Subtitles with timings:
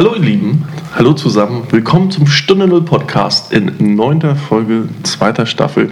[0.00, 0.64] Hallo ihr Lieben,
[0.96, 5.90] hallo zusammen, willkommen zum Stunde Null Podcast in neunter Folge zweiter Staffel.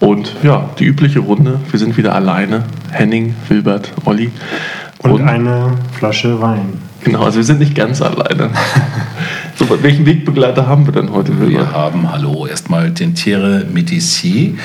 [0.00, 4.30] Und ja, die übliche Runde, wir sind wieder alleine, Henning, Wilbert, Olli.
[4.98, 6.74] Und, eine Flasche Wein.
[7.04, 8.50] Genau, also wir sind nicht ganz alleine.
[9.56, 11.72] so, welchen Wegbegleiter haben wir denn heute, Wir Wilbert?
[11.72, 14.58] haben, hallo, erstmal den Thierry Métissier.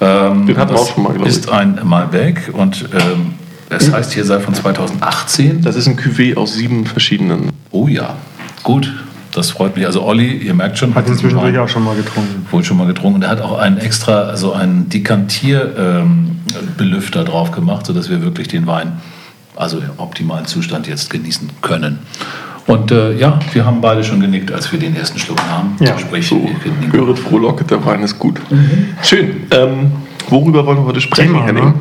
[0.00, 1.36] Ähm, Den hatten wir das auch schon mal, glaube ich.
[1.36, 3.34] ist ein Malbec und ähm,
[3.70, 5.60] es heißt hier sei von 2018.
[5.62, 7.50] Das ist ein Cuvée aus sieben verschiedenen.
[7.70, 8.16] Oh ja,
[8.62, 8.92] gut,
[9.32, 9.84] das freut mich.
[9.86, 12.46] Also Olli, ihr merkt schon, Hat diesen zwischendurch auch schon mal getrunken.
[12.50, 13.16] wohl schon mal getrunken.
[13.16, 18.66] Und er hat auch einen extra, also einen Dekantier-Belüfter drauf gemacht, sodass wir wirklich den
[18.66, 18.92] Wein,
[19.56, 21.98] also im optimalen Zustand jetzt genießen können.
[22.66, 25.76] Und äh, ja, wir haben beide schon genickt, als wir den ersten Schluck nahmen.
[25.80, 26.46] Ja, Sprich, So,
[26.92, 28.38] Görit Frohlocket, der Wein ist gut.
[29.02, 29.46] Schön.
[29.50, 29.92] Ähm,
[30.30, 31.64] worüber wollen wir heute sprechen, Thema, Henning?
[31.64, 31.74] ne?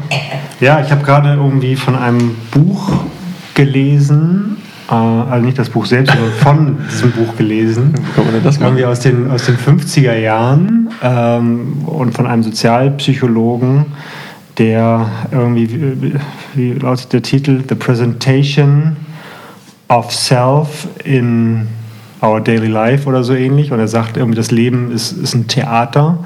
[0.59, 2.91] Ja, ich habe gerade irgendwie von einem Buch
[3.53, 4.57] gelesen,
[4.89, 7.93] äh, also nicht das Buch selbst, sondern von diesem Buch gelesen.
[7.93, 8.91] Wie kann man denn das Irgendwie machen?
[8.91, 13.85] aus den, aus den 50er Jahren ähm, und von einem Sozialpsychologen,
[14.57, 15.69] der irgendwie,
[16.01, 16.13] wie,
[16.55, 17.61] wie lautet der Titel?
[17.67, 18.97] The Presentation
[19.89, 21.67] of Self in
[22.21, 23.71] Our Daily Life oder so ähnlich.
[23.71, 26.19] Und er sagt irgendwie, das Leben ist, ist ein Theater.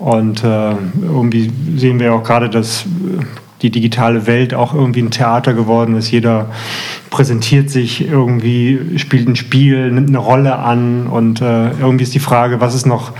[0.00, 3.22] Und äh, irgendwie sehen wir auch gerade, dass äh,
[3.60, 6.10] die digitale Welt auch irgendwie ein Theater geworden ist.
[6.10, 6.46] Jeder
[7.10, 12.20] präsentiert sich irgendwie, spielt ein Spiel, nimmt eine Rolle an und äh, irgendwie ist die
[12.20, 13.12] Frage, was ist noch,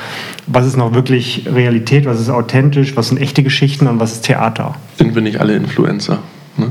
[0.46, 4.22] was ist noch wirklich Realität, was ist authentisch, was sind echte Geschichten und was ist
[4.22, 4.74] Theater?
[4.96, 6.20] Sind wir nicht alle Influencer?
[6.56, 6.70] Ne?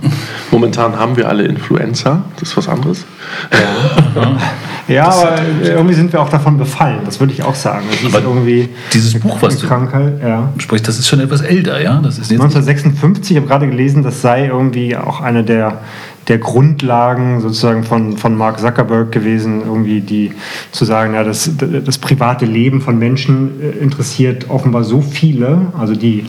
[0.50, 3.06] Momentan haben wir alle Influencer, das ist was anderes.
[3.52, 4.38] Ja,
[4.98, 7.86] aber irgendwie sind wir auch davon befallen, das würde ich auch sagen.
[7.90, 10.52] Das ist irgendwie Dieses Buch, was du Krankheit, ja.
[10.58, 12.00] Sprich, das ist schon etwas älter, ja?
[12.02, 15.80] Das ist jetzt 1956, ich habe gerade gelesen, das sei irgendwie auch eine der,
[16.28, 20.32] der Grundlagen sozusagen von, von Mark Zuckerberg gewesen, irgendwie die
[20.72, 21.52] zu sagen, ja, das,
[21.86, 26.26] das private Leben von Menschen interessiert offenbar so viele, also die,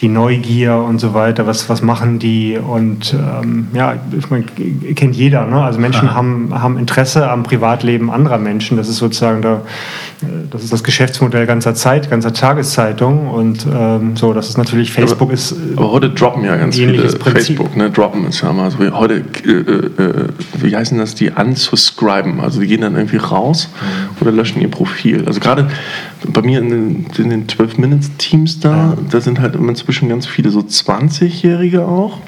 [0.00, 4.44] die Neugier und so weiter, was, was machen die und ähm, ja, ich meine,
[4.94, 5.62] kennt jeder, ne?
[5.62, 9.62] also Menschen haben, haben Interesse am Privatleben anderer Menschen, das ist sozusagen da,
[10.22, 14.92] äh, das ist das Geschäftsmodell ganzer Zeit, ganzer Tageszeitung und ähm, so, das ist natürlich,
[14.92, 17.56] Facebook ist, äh, Aber heute droppen ja ganz viele Prinzip.
[17.56, 17.90] Facebook, ne?
[17.90, 18.78] Droppen ist ja mal so.
[18.78, 20.28] Heute, äh, äh,
[20.58, 22.40] wie heißen das, die unsubscriben.
[22.40, 23.68] Also die gehen dann irgendwie raus
[24.20, 25.24] oder löschen ihr Profil.
[25.26, 25.68] Also gerade
[26.28, 29.54] bei mir in den, in den 12-Minutes-Teams da, da sind halt
[29.96, 32.18] inzwischen ganz viele so 20-Jährige auch.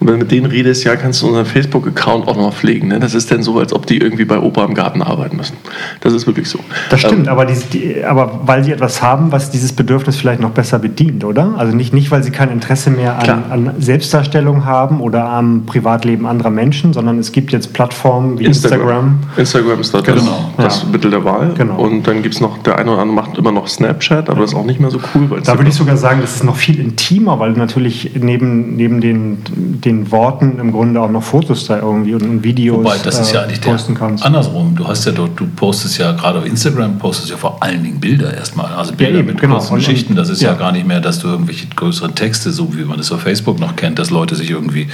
[0.00, 2.88] Und wenn du mit denen redest, ja, kannst du unseren Facebook-Account auch noch pflegen.
[2.88, 3.00] Ne?
[3.00, 5.56] Das ist dann so, als ob die irgendwie bei Opa im Garten arbeiten müssen.
[6.00, 6.58] Das ist wirklich so.
[6.90, 10.40] Das Ähm, stimmt, aber, die, die, aber weil sie etwas haben, was dieses Bedürfnis vielleicht
[10.40, 11.54] noch besser bedient, oder?
[11.56, 16.26] Also nicht, nicht weil sie kein Interesse mehr an, an Selbstdarstellung haben oder am Privatleben
[16.26, 19.20] anderer Menschen, sondern es gibt jetzt Plattformen wie Instagram.
[19.36, 20.50] Instagram ist da das, Genau.
[20.58, 20.88] das Ja.
[20.90, 21.52] Mittel der Wahl.
[21.56, 21.76] Genau.
[21.76, 24.50] Und dann gibt es noch, der eine oder andere macht immer noch Snapchat, aber das
[24.50, 25.40] ist auch nicht mehr so cool.
[25.44, 29.00] Da würde ich sogar sagen, das ist noch viel intimer, weil du natürlich neben, neben
[29.00, 33.32] den, den Worten im Grunde auch noch Fotos da irgendwie und, Videos Wobei, das ist
[33.32, 34.24] ja äh, eigentlich der posten kannst.
[34.24, 34.74] andersrum.
[34.74, 38.00] Du hast ja dort, du postest ja gerade auf Instagram, postest ja vor allen Dingen
[38.00, 38.72] Bilder erstmal.
[38.72, 39.54] Also Bilder eben, mit genau.
[39.54, 40.14] kurzen Und- und- Geschichten.
[40.16, 40.50] Das ist ja.
[40.52, 40.54] ja.
[40.56, 43.76] gar nicht mehr, dass du irgendwelche größeren Texte, so wie man es auf Facebook noch
[43.76, 44.88] kennt, dass Leute sich irgendwie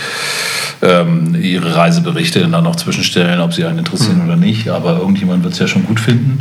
[0.82, 4.24] ähm, ihre Reiseberichte dann noch zwischenstellen, ob sie einen interessieren Mhm.
[4.26, 4.68] oder nicht.
[4.68, 6.40] Aber irgendjemand wird es ja schon gut finden.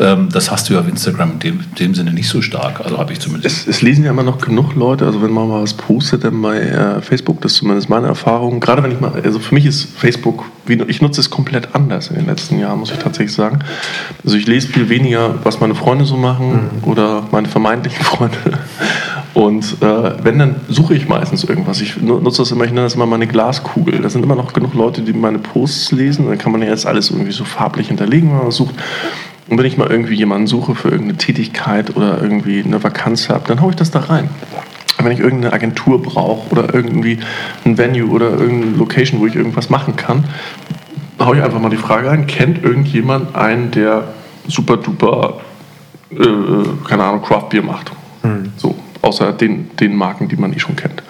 [0.00, 2.80] Ähm, das hast du ja auf Instagram in dem, in dem Sinne nicht so stark.
[2.84, 3.68] Also habe ich zumindest.
[3.68, 6.40] Es, es lesen ja immer noch genug Leute, also wenn man mal was postet dann
[6.42, 8.60] bei äh, Facebook, das ist zumindest meine Erfahrung.
[8.60, 12.16] Gerade wenn ich mal, also für mich ist Facebook, ich nutze es komplett anders in
[12.16, 13.60] den letzten Jahren, muss ich tatsächlich sagen.
[14.24, 18.36] Also ich lese viel weniger, was meine Freunde so machen oder meine vermeintlichen Freunde.
[19.34, 21.80] Und äh, wenn, dann suche ich meistens irgendwas.
[21.80, 24.00] Ich nu- nutze das immer, ich nenne das immer meine Glaskugel.
[24.00, 26.26] Da sind immer noch genug Leute, die meine Posts lesen.
[26.28, 28.74] Dann kann man ja jetzt alles irgendwie so farblich hinterlegen, wenn man was sucht.
[29.48, 33.42] Und wenn ich mal irgendwie jemanden suche für irgendeine Tätigkeit oder irgendwie eine Vakanz habe,
[33.48, 34.30] dann haue ich das da rein.
[35.04, 37.18] Wenn ich irgendeine Agentur brauche oder irgendwie
[37.64, 40.24] ein Venue oder irgendeine Location, wo ich irgendwas machen kann,
[41.18, 44.04] haue ich einfach mal die Frage ein, kennt irgendjemand einen, der
[44.48, 45.40] super duper,
[46.10, 46.16] äh,
[46.88, 47.92] keine Ahnung, Craft Beer macht?
[48.56, 48.74] So,
[49.04, 51.02] außer den, den Marken, die man eh schon kennt.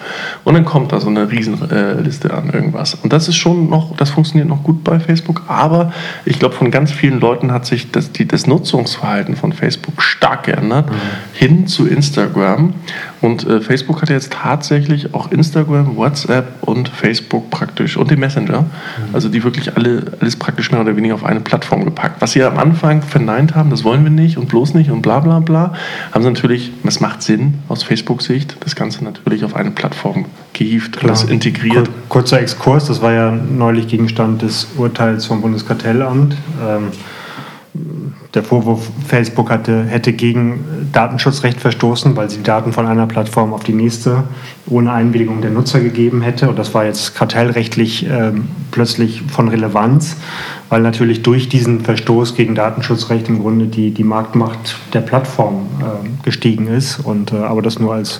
[0.43, 2.95] Und dann kommt da so eine Riesenliste äh, an irgendwas.
[2.95, 5.93] Und das ist schon noch, das funktioniert noch gut bei Facebook, aber
[6.25, 10.43] ich glaube, von ganz vielen Leuten hat sich das, die, das Nutzungsverhalten von Facebook stark
[10.43, 10.89] geändert,
[11.33, 12.73] hin zu Instagram.
[13.21, 18.65] Und äh, Facebook hat jetzt tatsächlich auch Instagram, WhatsApp und Facebook praktisch und den Messenger,
[19.13, 22.21] also die wirklich alle, alles praktisch mehr oder weniger auf eine Plattform gepackt.
[22.21, 25.21] Was sie am Anfang verneint haben, das wollen wir nicht und bloß nicht und bla
[25.21, 25.73] bla bla,
[26.11, 31.01] haben sie natürlich, es macht Sinn aus Facebook-Sicht, das Ganze natürlich auf eine Plattform gehievt
[31.01, 31.89] und das integriert.
[32.09, 36.35] Kurzer Exkurs, das war ja neulich Gegenstand des Urteils vom Bundeskartellamt.
[36.65, 36.89] Ähm,
[38.33, 43.53] der Vorwurf, Facebook hatte, hätte gegen Datenschutzrecht verstoßen, weil sie die Daten von einer Plattform
[43.53, 44.23] auf die nächste
[44.67, 46.49] ohne Einwilligung der Nutzer gegeben hätte.
[46.49, 48.31] Und das war jetzt kartellrechtlich äh,
[48.71, 50.17] plötzlich von Relevanz,
[50.69, 56.23] weil natürlich durch diesen Verstoß gegen Datenschutzrecht im Grunde die, die Marktmacht der Plattform äh,
[56.23, 56.99] gestiegen ist.
[56.99, 58.19] Und, äh, aber das nur als,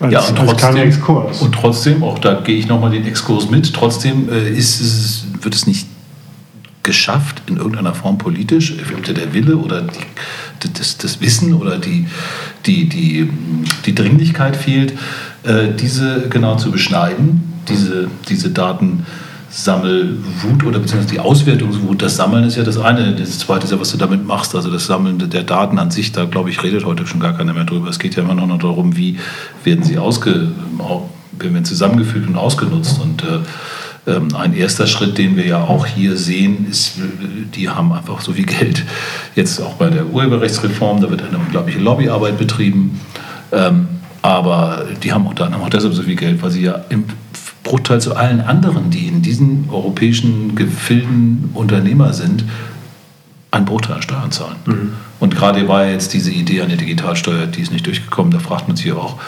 [0.00, 1.42] als, ja, und trotzdem, Exkurs.
[1.42, 5.54] Und trotzdem, auch da gehe ich nochmal den Exkurs mit, trotzdem äh, ist es, wird
[5.54, 5.86] es nicht
[6.88, 12.06] geschafft, in irgendeiner Form politisch, entweder der Wille oder die, das, das, Wissen oder die,
[12.64, 13.28] die, die,
[13.84, 14.94] die Dringlichkeit fehlt,
[15.42, 22.00] äh, diese genau zu beschneiden, diese, diese Datensammelwut oder beziehungsweise die Auswertungswut.
[22.00, 24.70] Das Sammeln ist ja das eine, das zweite ist ja, was du damit machst, also
[24.70, 27.64] das Sammeln der Daten an sich, da glaube ich, redet heute schon gar keiner mehr
[27.64, 27.90] drüber.
[27.90, 29.18] Es geht ja immer noch darum, wie
[29.62, 30.52] werden sie ausge,
[31.38, 33.40] werden zusammengefügt und ausgenutzt und äh,
[34.34, 36.94] ein erster Schritt, den wir ja auch hier sehen, ist,
[37.54, 38.84] die haben einfach so viel Geld.
[39.34, 43.00] Jetzt auch bei der Urheberrechtsreform, da wird eine unglaubliche Lobbyarbeit betrieben.
[43.52, 43.88] Ähm,
[44.22, 47.04] aber die haben unter anderem auch deshalb so viel Geld, weil sie ja im
[47.62, 52.44] Bruchteil zu allen anderen, die in diesen europäischen Gefilden Unternehmer sind,
[53.50, 54.56] einen Bruchteil an Steuern zahlen.
[54.66, 54.92] Mhm.
[55.20, 58.32] Und gerade war jetzt diese Idee an der Digitalsteuer, die ist nicht durchgekommen.
[58.32, 59.18] Da fragt man sich auch,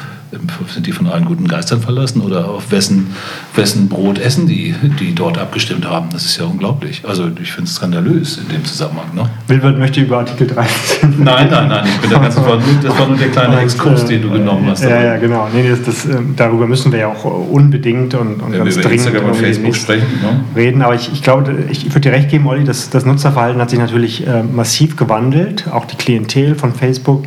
[0.73, 3.15] sind die von allen guten Geistern verlassen oder auf wessen,
[3.55, 6.09] wessen Brot essen die, die dort abgestimmt haben?
[6.13, 7.03] Das ist ja unglaublich.
[7.07, 9.15] Also ich finde es skandalös in dem Zusammenhang.
[9.15, 9.29] Ne?
[9.49, 11.17] Wilbert möchte über Artikel 13.
[11.19, 12.41] Nein, nein, nein, ich bin der ganze,
[12.83, 14.85] das war nur der kleine Exkurs, den du genommen hast.
[14.85, 15.49] Ja, ja, genau.
[15.53, 19.25] Nee, das, das, ähm, darüber müssen wir ja auch unbedingt und, und ganz dringend Instagram
[19.31, 20.45] und Facebook sprechen, ne?
[20.55, 20.83] reden.
[20.83, 23.71] Aber ich, ich glaube, ich, ich würde dir recht geben, Olli, das, das Nutzerverhalten hat
[23.71, 27.25] sich natürlich äh, massiv gewandelt, auch die Klientel von Facebook.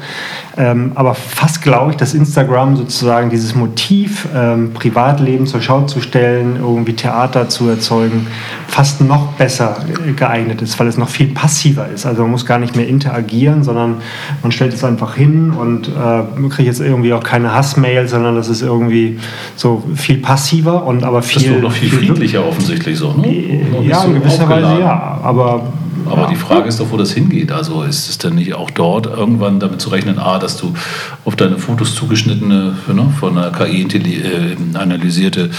[0.56, 2.93] Ähm, aber fast glaube ich, dass Instagram sozusagen
[3.32, 8.28] dieses Motiv, ähm, Privatleben zur Schau zu stellen, irgendwie Theater zu erzeugen,
[8.68, 9.78] fast noch besser
[10.16, 12.06] geeignet ist, weil es noch viel passiver ist.
[12.06, 13.98] Also man muss gar nicht mehr interagieren, sondern
[14.42, 18.50] man stellt es einfach hin und äh, kriegt jetzt irgendwie auch keine Hassmail, sondern das
[18.50, 19.20] ist irgendwie
[19.56, 21.44] so viel passiver und aber viel.
[21.44, 23.62] Das ist noch viel, viel friedlicher offensichtlich so, ne?
[23.84, 25.20] Ja, in gewisser Weise ja.
[25.24, 25.64] Aber
[26.08, 26.28] aber ja.
[26.30, 27.52] die Frage ist doch, wo das hingeht.
[27.52, 30.74] Also ist es denn nicht auch dort irgendwann damit zu rechnen, A, dass du
[31.26, 35.50] auf deine Fotos zugeschnittene, ne, von einer KI äh, analysierte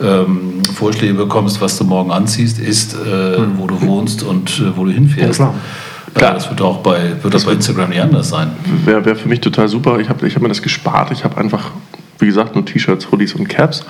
[0.00, 3.58] ähm, Vorschläge bekommst, was du morgen anziehst, ist, äh, mhm.
[3.58, 5.40] wo du wohnst und äh, wo du hinfährst.
[5.40, 5.54] Ja, Klar.
[6.14, 8.50] Das wird auch bei, wird das bei Instagram nicht anders sein.
[8.84, 10.00] Wäre wär für mich total super.
[10.00, 11.10] Ich habe ich hab mir das gespart.
[11.12, 11.70] Ich habe einfach
[12.20, 13.84] wie gesagt, nur T-Shirts, Hoodies und Caps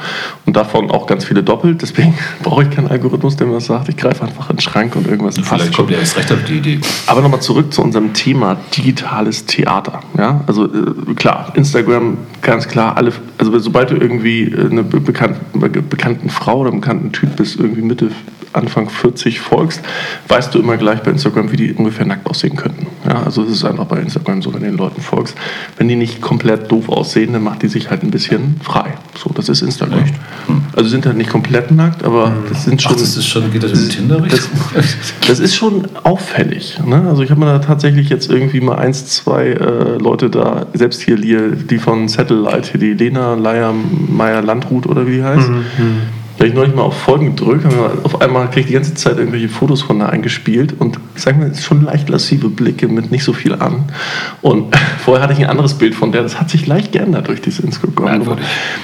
[0.47, 1.83] und davon auch ganz viele doppelt.
[1.83, 5.07] Deswegen brauche ich keinen Algorithmus, der mir sagt, ich greife einfach in den Schrank und
[5.07, 6.81] irgendwas und Vielleicht kommt er erst recht auf die Idee.
[7.07, 10.01] Aber nochmal zurück zu unserem Thema digitales Theater.
[10.17, 10.43] Ja?
[10.47, 15.41] Also äh, klar, Instagram, ganz klar, alle, also sobald du irgendwie eine bekannte,
[15.83, 18.11] bekannten Frau oder bekannten Typ bist, irgendwie Mitte
[18.53, 19.81] Anfang 40 folgst,
[20.29, 22.87] weißt du immer gleich bei Instagram, wie die ungefähr nackt aussehen könnten.
[23.07, 25.37] Ja, also es ist einfach bei Instagram so, wenn du den Leuten folgst.
[25.77, 28.95] Wenn die nicht komplett doof aussehen, dann macht die sich halt ein bisschen frei.
[29.17, 30.05] So, das ist Instagram.
[30.47, 30.63] Hm.
[30.75, 32.35] Also sind halt nicht komplett nackt, aber hm.
[32.49, 32.93] das sind schon.
[32.93, 34.21] Ach, das ist schon, geht das in Tinder
[34.75, 34.97] das,
[35.27, 36.79] das ist schon auffällig.
[36.85, 37.05] Ne?
[37.09, 41.01] Also ich habe mir da tatsächlich jetzt irgendwie mal eins, zwei äh, Leute da, selbst
[41.01, 45.49] hier die von Satellite, die Lena Leier Meier Landrut oder wie die heißt.
[45.49, 45.65] Mhm.
[46.41, 47.67] Da habe ich neulich mal auf Folgen gedrückt,
[48.03, 51.55] auf einmal kriege ich die ganze Zeit irgendwelche Fotos von da eingespielt und sagen wir,
[51.55, 53.85] schon leicht lassive Blicke mit nicht so viel an.
[54.41, 57.43] Und vorher hatte ich ein anderes Bild von der, das hat sich leicht geändert durch
[57.43, 58.39] diese Instagram.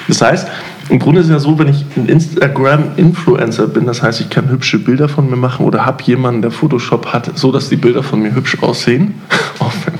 [0.07, 0.49] Das heißt,
[0.91, 4.51] im Grunde ist es ja so, wenn ich ein Instagram-Influencer bin, das heißt, ich kann
[4.51, 8.03] hübsche Bilder von mir machen oder habe jemanden, der Photoshop hat, so dass die Bilder
[8.03, 9.15] von mir hübsch aussehen,
[9.61, 9.95] auch wenn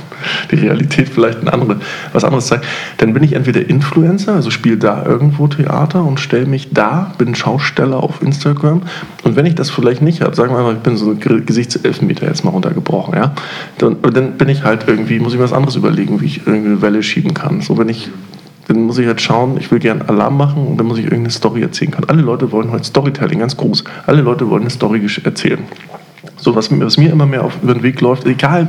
[0.51, 1.81] die Realität vielleicht ein andere,
[2.13, 2.65] was anderes zeigt,
[2.99, 7.35] dann bin ich entweder Influencer, also spiele da irgendwo Theater und stelle mich da, bin
[7.35, 8.83] Schausteller auf Instagram.
[9.25, 12.27] Und wenn ich das vielleicht nicht habe, sagen wir mal, ich bin so ein Gesichtselfmeter
[12.27, 13.35] jetzt mal runtergebrochen, ja,
[13.79, 16.83] dann, dann bin ich halt irgendwie, muss ich mir was anderes überlegen, wie ich irgendeine
[16.83, 17.61] Welle schieben kann.
[17.61, 18.11] So, wenn ich
[18.69, 21.31] dann muss ich halt schauen, ich will gerne Alarm machen und dann muss ich irgendeine
[21.31, 22.09] Story erzählen können.
[22.09, 23.85] Alle Leute wollen heute Storytelling, ganz groß.
[24.07, 25.61] Alle Leute wollen eine Story erzählen.
[26.47, 28.69] So, was, was, mir immer mehr auf, über den Weg läuft, egal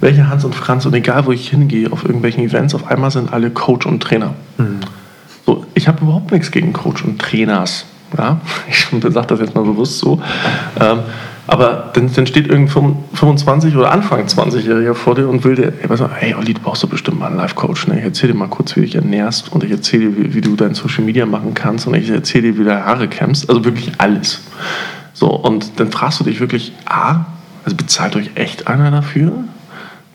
[0.00, 3.30] welche Hans und Franz und egal wo ich hingehe, auf irgendwelchen Events, auf einmal sind
[3.30, 4.32] alle Coach und Trainer.
[4.56, 4.80] Mhm.
[5.44, 7.84] So, ich habe überhaupt nichts gegen Coach und Trainers.
[8.16, 8.40] Ja?
[8.70, 10.18] Ich sage das jetzt mal bewusst so.
[10.80, 11.00] Ähm,
[11.46, 15.90] aber dann, dann steht irgendein 25 oder Anfang 20-Jähriger vor dir und will dir, ey,
[15.90, 17.86] weißt du, hey Olli, du brauchst doch bestimmt mal einen Life-Coach.
[17.88, 17.98] Ne?
[17.98, 20.40] Ich erzähle dir mal kurz, wie du dich ernährst und ich erzähle dir, wie, wie
[20.40, 23.46] du dein Social Media machen kannst und ich erzähle dir, wie du deine Haare kämmst.
[23.50, 24.40] Also wirklich alles.
[25.12, 27.26] So, und dann fragst du dich wirklich, A,
[27.64, 29.32] also bezahlt euch echt einer dafür?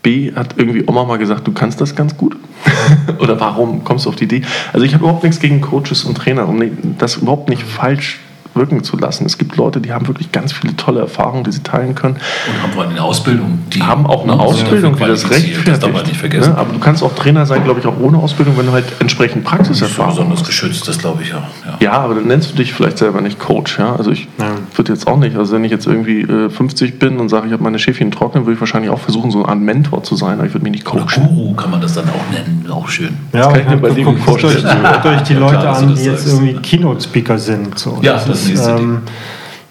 [0.02, 2.38] B, hat irgendwie Oma mal gesagt, du kannst das ganz gut?
[3.20, 4.44] Oder warum kommst du auf die Idee?
[4.72, 8.20] Also ich habe überhaupt nichts gegen Coaches und Trainer, um das überhaupt nicht falsch
[8.56, 9.26] wirken zu lassen.
[9.26, 12.16] Es gibt Leute, die haben wirklich ganz viele tolle Erfahrungen, die sie teilen können.
[12.16, 13.60] Und haben vor allem eine Ausbildung.
[13.74, 15.68] Die haben auch eine ne, Ausbildung, die das rechtfertigt.
[15.68, 16.54] Das darf man nicht vergessen.
[16.54, 18.86] Ja, aber du kannst auch Trainer sein, glaube ich, auch ohne Ausbildung, wenn du halt
[19.00, 20.18] entsprechend Praxiserfahrung hast.
[20.18, 21.48] besonders geschützt, das glaube ich ja.
[21.66, 21.78] ja.
[21.80, 21.92] ja.
[21.94, 23.80] aber dann nennst du dich vielleicht selber nicht Coach.
[23.80, 23.96] Ja?
[23.96, 24.52] Also ich ja.
[24.76, 27.54] würde jetzt auch nicht, also wenn ich jetzt irgendwie äh, 50 bin und sage, ich
[27.54, 30.38] habe meine Schäfchen trocknen, würde ich wahrscheinlich auch versuchen, so eine Art Mentor zu sein,
[30.38, 31.04] aber ich würde mich nicht coachen.
[31.04, 33.18] Oder Guru kann man das dann auch nennen, auch schön.
[33.34, 34.82] Ja, das kann ich mir bei dir vorstellen.
[34.82, 37.78] Hört euch die Leute an, die jetzt irgendwie Keynote-Speaker sind.
[37.78, 38.00] So.
[38.02, 39.02] Ja, das, das ist ähm,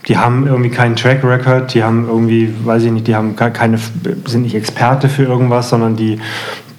[0.09, 3.79] die haben irgendwie keinen Track Record, die haben irgendwie, weiß ich nicht, die haben keine,
[4.27, 6.19] sind nicht Experte für irgendwas, sondern die,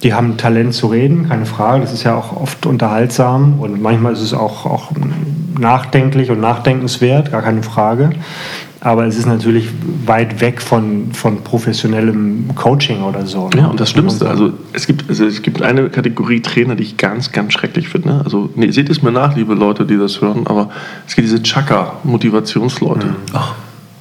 [0.02, 1.80] die haben Talent zu reden, keine Frage.
[1.80, 4.92] Das ist ja auch oft unterhaltsam und manchmal ist es auch, auch
[5.58, 8.10] nachdenklich und nachdenkenswert, gar keine Frage
[8.86, 9.68] aber es ist natürlich
[10.04, 13.48] weit weg von, von professionellem Coaching oder so.
[13.48, 13.62] Ne?
[13.62, 16.96] Ja, und das Schlimmste, also es gibt, also es gibt eine Kategorie Trainer, die ich
[16.96, 18.10] ganz, ganz schrecklich finde.
[18.10, 18.20] Ne?
[18.24, 20.70] Also nee, seht es mir nach, liebe Leute, die das hören, aber
[21.04, 23.08] es gibt diese Chaka-Motivationsleute.
[23.08, 23.14] Mhm.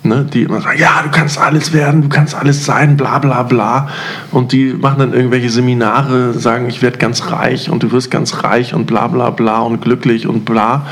[0.03, 3.41] Ne, die immer sagen, ja, du kannst alles werden, du kannst alles sein, bla bla
[3.41, 3.89] bla.
[4.29, 8.43] Und die machen dann irgendwelche Seminare, sagen, ich werde ganz reich und du wirst ganz
[8.43, 10.85] reich und bla bla bla und glücklich und bla.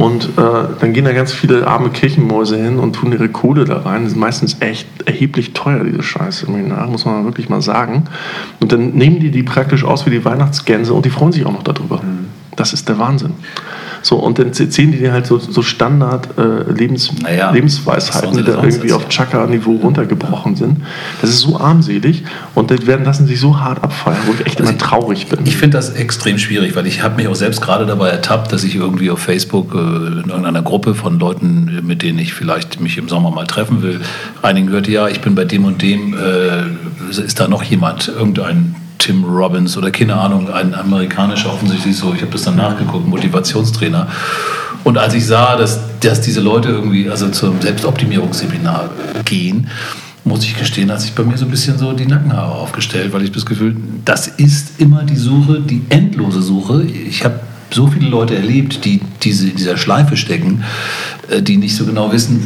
[0.00, 3.80] Und äh, dann gehen da ganz viele arme Kirchenmäuse hin und tun ihre Kohle da
[3.80, 4.04] rein.
[4.04, 8.04] Das ist meistens echt erheblich teuer, diese Scheiße muss man wirklich mal sagen.
[8.60, 11.52] Und dann nehmen die die praktisch aus wie die Weihnachtsgänse und die freuen sich auch
[11.52, 11.96] noch darüber.
[11.98, 12.28] Mhm.
[12.56, 13.34] Das ist der Wahnsinn.
[14.02, 18.44] So, und dann ziehen die dir halt so, so Standard äh, Lebens, naja, Lebensweisheiten, die
[18.44, 20.82] da irgendwie auf Chakra-Niveau runtergebrochen sind.
[21.20, 24.60] Das ist so armselig und dann werden lassen sich so hart abfeiern, wo ich echt
[24.60, 25.40] also immer traurig bin.
[25.44, 28.64] Ich finde das extrem schwierig, weil ich habe mich auch selbst gerade dabei ertappt, dass
[28.64, 32.96] ich irgendwie auf Facebook äh, in irgendeiner Gruppe von Leuten, mit denen ich vielleicht mich
[32.98, 34.00] im Sommer mal treffen will,
[34.42, 38.76] einigen hörte, ja, ich bin bei dem und dem, äh, ist da noch jemand, irgendein
[39.10, 44.06] Tim Robbins oder keine Ahnung, ein amerikanischer offensichtlich so, ich habe das dann nachgeguckt, Motivationstrainer.
[44.84, 48.90] Und als ich sah, dass, dass diese Leute irgendwie also zum Selbstoptimierungsseminar
[49.24, 49.66] gehen,
[50.22, 53.24] muss ich gestehen, hat sich bei mir so ein bisschen so die Nackenhaare aufgestellt, weil
[53.24, 53.74] ich das Gefühl,
[54.04, 56.84] das ist immer die Suche, die endlose Suche.
[56.84, 57.40] Ich habe
[57.72, 60.62] so viele Leute erlebt, die diese, in dieser Schleife stecken,
[61.28, 62.44] äh, die nicht so genau wissen,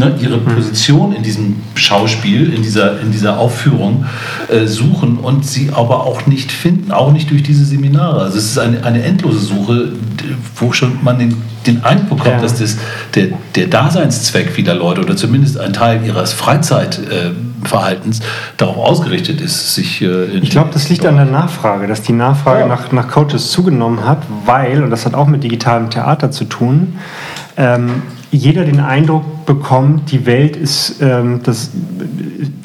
[0.00, 0.56] ne, ihre mhm.
[0.56, 4.06] Position in diesem Schauspiel, in dieser, in dieser Aufführung
[4.48, 8.22] äh, suchen und sie aber auch nicht finden, auch nicht durch diese Seminare.
[8.22, 9.92] Also es ist eine, eine endlose Suche,
[10.56, 12.40] wo schon man den, den Eindruck bekommt, ja.
[12.40, 12.78] dass das,
[13.14, 18.22] der, der Daseinszweck vieler Leute oder zumindest ein Teil ihres Freizeitverhaltens äh,
[18.56, 22.60] darauf ausgerichtet ist, sich äh, Ich glaube, das liegt an der Nachfrage, dass die Nachfrage
[22.60, 22.66] ja.
[22.66, 26.98] nach, nach Coaches zugenommen hat, weil, und das hat auch mit digitalem Theater zu tun,
[27.58, 31.70] ähm, jeder den Eindruck bekommt, die Welt ist, ähm, das,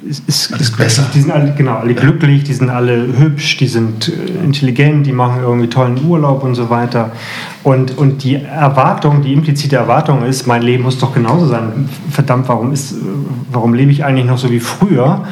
[0.07, 1.05] ist, ist, ist besser.
[1.13, 2.00] Die sind alle, genau, alle ja.
[2.00, 6.55] glücklich, die sind alle hübsch, die sind äh, intelligent, die machen irgendwie tollen Urlaub und
[6.55, 7.12] so weiter.
[7.63, 11.89] Und, und die Erwartung, die implizite Erwartung ist, mein Leben muss doch genauso sein.
[12.12, 12.95] Verdammt, warum, ist,
[13.51, 15.24] warum lebe ich eigentlich noch so wie früher?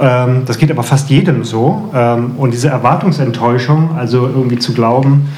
[0.00, 1.90] Ähm, das geht aber fast jedem so.
[1.94, 5.28] Ähm, und diese Erwartungsenttäuschung, also irgendwie zu glauben,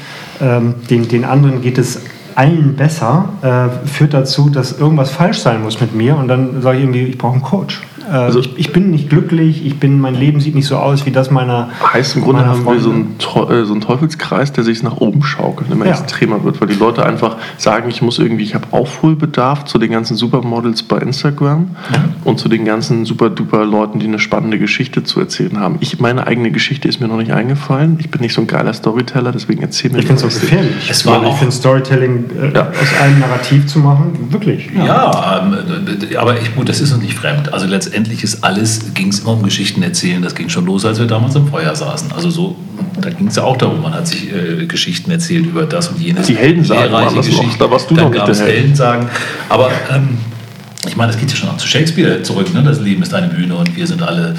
[0.41, 2.01] ähm, den, den anderen geht es
[2.35, 6.77] allen besser, äh, führt dazu, dass irgendwas falsch sein muss mit mir und dann sage
[6.77, 7.81] ich irgendwie, ich brauche einen Coach.
[8.11, 11.05] Äh, also ich, ich, bin nicht glücklich, ich bin, mein Leben sieht nicht so aus
[11.05, 11.69] wie das meiner.
[11.93, 15.23] Heißt im Grunde haben wir so einen, äh, so einen Teufelskreis, der sich nach oben
[15.23, 15.91] schaukelt, immer ja.
[15.91, 19.91] extremer wird, weil die Leute einfach sagen, ich muss irgendwie, ich habe Aufholbedarf zu den
[19.91, 22.03] ganzen Supermodels bei Instagram ja.
[22.23, 25.77] und zu den ganzen super duper Leuten, die eine spannende Geschichte zu erzählen haben.
[25.79, 27.97] Ich, meine eigene Geschichte ist mir noch nicht eingefallen.
[27.99, 30.89] Ich bin nicht so ein geiler Storyteller, deswegen erzähl mir Ich finde es auch gefährlich.
[30.89, 32.67] Es war ich finde Storytelling äh, ja.
[32.69, 34.69] aus einem Narrativ zu machen, wirklich.
[34.75, 35.57] Ja, ähm,
[36.17, 37.53] aber ich, gut, das ist uns nicht fremd.
[37.53, 40.21] Also letztendlich letztendlich ist alles, ging es immer um Geschichten erzählen.
[40.21, 42.11] Das ging schon los, als wir damals im Feuer saßen.
[42.11, 42.55] Also so,
[42.99, 45.99] da ging es ja auch darum, man hat sich äh, Geschichten erzählt über das und
[45.99, 46.27] jenes.
[46.27, 49.07] Die Helden sagen, waren das noch, da warst du Dann noch es Helden sagen.
[49.49, 50.17] Aber ähm,
[50.87, 52.51] ich meine, das geht ja schon auch zu Shakespeare zurück.
[52.53, 52.63] Ne?
[52.63, 54.35] Das Leben ist eine Bühne und wir sind alle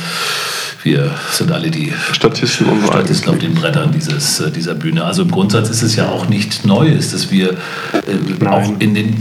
[0.85, 5.05] wir sind alle die Statisten, und Statisten auf den Brettern dieses, äh, dieser Bühne.
[5.05, 9.17] Also im Grundsatz ist es ja auch nicht Neues, dass wir äh, auch in den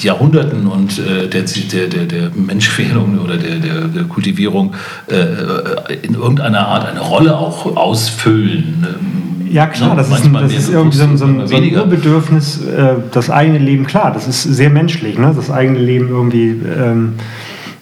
[0.00, 4.74] Jahrhunderten und äh, der, der, der, Menschfehlung oder der, der, der Kultivierung
[5.10, 8.86] äh, äh, in irgendeiner Art eine Rolle auch ausfüllen.
[8.86, 11.74] Ähm, ja, klar, das ist, ein, das ist irgendwie so ein, so ein, so ein
[11.74, 15.32] Urbedürfnis, äh, das eigene Leben, klar, das ist sehr menschlich, ne?
[15.34, 16.48] das eigene Leben irgendwie.
[16.48, 17.14] Ähm,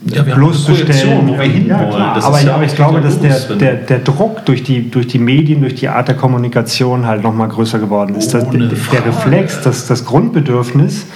[0.06, 1.28] ja, bloßzustellen.
[1.28, 1.68] wo wir hinwollen.
[1.68, 5.18] Ja, aber, ja, aber ich glaube, dass der, der, der Druck durch die, durch die
[5.18, 8.34] Medien, durch die Art der Kommunikation halt noch mal größer geworden ist.
[8.34, 11.06] Das, der, der Reflex, das, das Grundbedürfnis,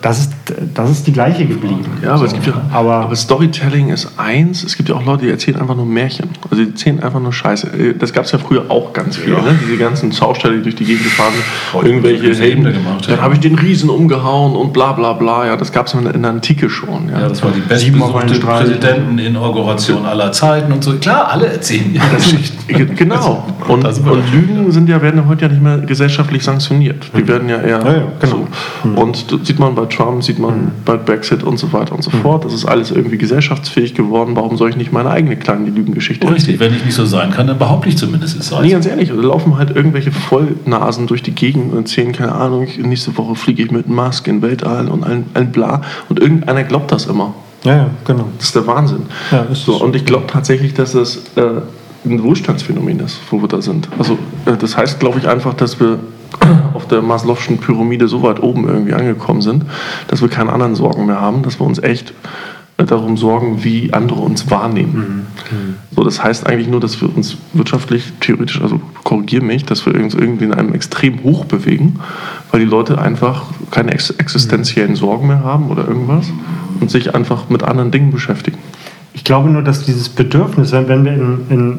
[0.00, 0.32] das ist
[0.74, 1.84] das ist die gleiche geblieben.
[2.02, 4.62] Ja, aber, so, es gibt ja, aber, aber, Storytelling ist eins.
[4.62, 6.28] Es gibt ja auch Leute, die erzählen einfach nur Märchen.
[6.50, 7.68] Also die erzählen einfach nur Scheiße.
[7.68, 9.32] Äh, das gab es ja früher auch ganz viel.
[9.32, 9.40] Ja.
[9.40, 9.58] Ne?
[9.62, 11.32] Diese ganzen Schausteller, die durch die Gegend gefahren
[11.72, 11.84] sind.
[11.84, 12.64] Irgendwelche Helden.
[12.64, 15.46] Gemacht, Dann habe ich den Riesen umgehauen und bla bla bla.
[15.46, 17.08] Ja, das gab es in, in der Antike schon.
[17.08, 20.94] Ja, ja das war die bestbesuchte Präsidenteninauguration aller Zeiten und so.
[20.94, 22.96] Klar, alle erzählen ihre Geschichten.
[22.96, 23.46] Genau.
[23.68, 27.10] Und, und Lügen sind ja, werden heute ja nicht mehr gesellschaftlich sanktioniert.
[27.16, 28.46] Die werden ja eher ja, genau.
[28.82, 29.00] so.
[29.00, 30.70] Und das sieht man bei Trump, sieht man mhm.
[30.84, 32.22] bei Brexit und so weiter und so mhm.
[32.22, 32.44] fort.
[32.44, 34.36] Das ist alles irgendwie gesellschaftsfähig geworden.
[34.36, 37.46] Warum soll ich nicht meine eigene kleine Lügengeschichte Richtig, wenn ich nicht so sein kann,
[37.46, 38.62] dann behaupte ich zumindest es sei.
[38.62, 42.68] Nee, ganz ehrlich, da laufen halt irgendwelche Vollnasen durch die Gegend und erzählen, keine Ahnung,
[42.78, 45.82] nächste Woche fliege ich mit Musk in Weltall und ein, ein bla.
[46.08, 47.34] Und irgendeiner glaubt das immer.
[47.64, 48.28] Ja, ja, genau.
[48.38, 49.02] Das ist der Wahnsinn.
[49.30, 51.62] Ja, so, und ich glaube tatsächlich, dass das äh,
[52.04, 53.88] ein Wohlstandsphänomen ist, wo wir da sind.
[53.98, 55.98] Also äh, das heißt, glaube ich, einfach, dass wir
[56.84, 59.64] auf der Maslow'schen Pyramide so weit oben irgendwie angekommen sind,
[60.08, 62.12] dass wir keine anderen Sorgen mehr haben, dass wir uns echt
[62.76, 65.26] äh, darum sorgen, wie andere uns wahrnehmen.
[65.50, 65.56] Mhm.
[65.56, 65.74] Mhm.
[65.96, 69.94] So, das heißt eigentlich nur, dass wir uns wirtschaftlich, theoretisch, also korrigiere mich, dass wir
[69.94, 72.00] uns irgendwie in einem extrem hoch bewegen,
[72.50, 74.96] weil die Leute einfach keine ex existenziellen mhm.
[74.96, 76.26] Sorgen mehr haben oder irgendwas
[76.80, 78.58] und sich einfach mit anderen Dingen beschäftigen.
[79.14, 81.78] Ich glaube nur, dass dieses Bedürfnis, wenn wir in, in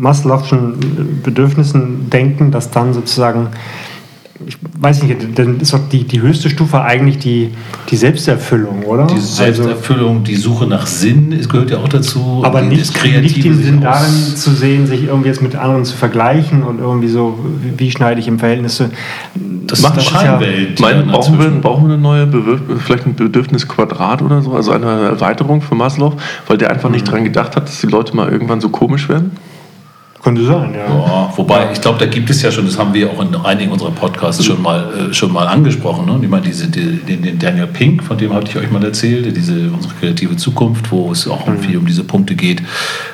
[0.00, 3.48] Maslow'schen Bedürfnissen denken, dass dann sozusagen
[4.46, 7.50] ich weiß nicht, dann ist doch die, die höchste Stufe eigentlich die,
[7.90, 9.06] die Selbsterfüllung, oder?
[9.06, 12.40] Die also Selbsterfüllung, also, die Suche nach Sinn, es gehört ja auch dazu.
[12.42, 16.62] Aber nicht, nicht den Sinn darin zu sehen, sich irgendwie jetzt mit anderen zu vergleichen
[16.62, 17.38] und irgendwie so,
[17.76, 18.90] wie schneide ich im Verhältnis zu.
[19.66, 20.80] Das macht das eine Welt.
[20.80, 24.86] Mein, brauchen, wir, brauchen wir eine neue, Bewir vielleicht ein Bedürfnisquadrat oder so, also eine
[24.86, 26.14] Erweiterung für Maslow,
[26.46, 27.10] weil der einfach nicht mhm.
[27.10, 29.32] daran gedacht hat, dass die Leute mal irgendwann so komisch werden?
[30.22, 30.86] Könnte sein, ja.
[30.86, 33.72] ja wobei, ich glaube, da gibt es ja schon, das haben wir auch in einigen
[33.72, 36.04] unserer Podcasts schon mal, äh, schon mal angesprochen.
[36.04, 36.18] Ne?
[36.22, 39.34] Ich meine, diese, die, den, den, Daniel Pink, von dem hatte ich euch mal erzählt,
[39.34, 41.60] diese, unsere kreative Zukunft, wo es auch mhm.
[41.60, 42.62] viel um diese Punkte geht,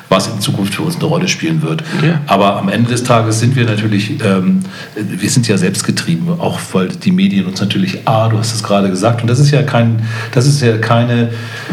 [0.09, 1.81] was in Zukunft für uns eine Rolle spielen wird.
[2.05, 2.19] Ja.
[2.27, 4.59] Aber am Ende des Tages sind wir natürlich, ähm,
[4.95, 8.89] wir sind ja selbstgetrieben, auch weil die Medien uns natürlich, ah, du hast es gerade
[8.89, 10.01] gesagt, und das ist ja kein,
[10.33, 11.29] das ist ja keine,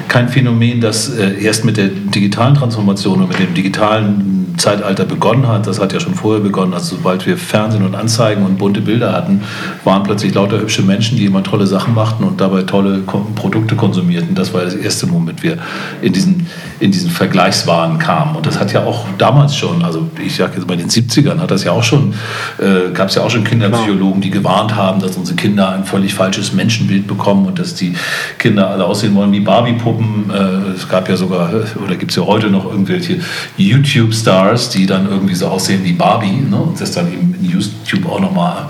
[0.06, 5.48] kein Phänomen, das äh, erst mit der digitalen Transformation und mit dem digitalen Zeitalter begonnen
[5.48, 8.80] hat, das hat ja schon vorher begonnen, also sobald wir Fernsehen und Anzeigen und bunte
[8.80, 9.42] Bilder hatten,
[9.84, 13.00] waren plötzlich lauter hübsche Menschen, die immer tolle Sachen machten und dabei tolle
[13.34, 14.34] Produkte konsumierten.
[14.34, 15.58] Das war das erste Moment, wir
[16.02, 16.46] in diesen,
[16.80, 18.36] in diesen Vergleichswahn kamen.
[18.36, 21.50] Und das hat ja auch damals schon, also ich sage jetzt bei den 70ern, hat
[21.50, 22.14] das ja auch schon,
[22.58, 26.14] äh, gab es ja auch schon Kinderpsychologen, die gewarnt haben, dass unsere Kinder ein völlig
[26.14, 27.94] falsches Menschenbild bekommen und dass die
[28.38, 30.30] Kinder alle aussehen wollen wie Barbie-Puppen.
[30.30, 31.50] Äh, es gab ja sogar,
[31.84, 33.20] oder gibt es ja heute noch irgendwelche
[33.56, 36.56] YouTube-Stars, die dann irgendwie so aussehen wie Barbie ne?
[36.56, 38.66] und das dann eben in YouTube auch nochmal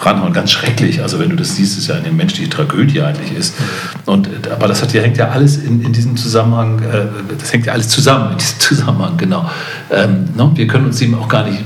[0.00, 0.32] ranhauen.
[0.32, 1.02] Ganz schrecklich.
[1.02, 3.54] Also wenn du das siehst, ist ja eine menschliche Tragödie eigentlich ist.
[4.06, 7.06] Und, aber das hat, hängt ja alles in, in diesem Zusammenhang, äh,
[7.38, 9.48] das hängt ja alles zusammen in diesem Zusammenhang, genau.
[9.90, 10.50] Ähm, ne?
[10.54, 11.64] Wir können uns eben auch gar nicht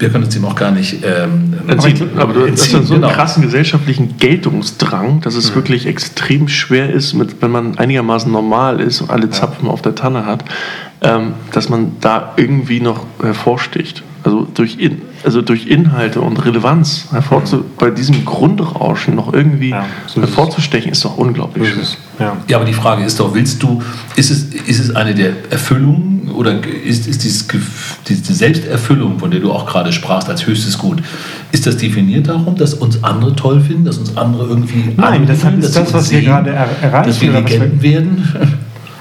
[0.00, 2.18] wir können uns dem auch gar nicht ähm, entziehen.
[2.18, 3.10] Aber du hast so einen genau.
[3.10, 5.56] krassen gesellschaftlichen Geltungsdrang, dass es mhm.
[5.56, 9.70] wirklich extrem schwer ist, mit, wenn man einigermaßen normal ist und alle Zapfen ja.
[9.70, 10.44] auf der Tanne hat,
[11.02, 14.02] ähm, dass man da irgendwie noch hervorsticht.
[14.22, 17.64] Also durch, in, also durch Inhalte und Relevanz hervorzu, mhm.
[17.78, 21.72] bei diesem Grundrauschen noch irgendwie ja, so hervorzustechen, ist doch unglaublich.
[21.72, 22.36] So ja.
[22.46, 23.82] ja, aber die Frage ist doch, willst du,
[24.16, 27.48] ist es, ist es eine der Erfüllungen oder ist, ist dieses,
[28.06, 31.02] diese Selbsterfüllung, von der du auch gerade sprachst, als höchstes Gut,
[31.52, 35.44] ist das definiert darum, dass uns andere toll finden, dass uns andere irgendwie Nein, das
[35.44, 37.08] ist das, was wir gerade er erreichen.
[37.08, 38.58] Dass wir Legenden werden?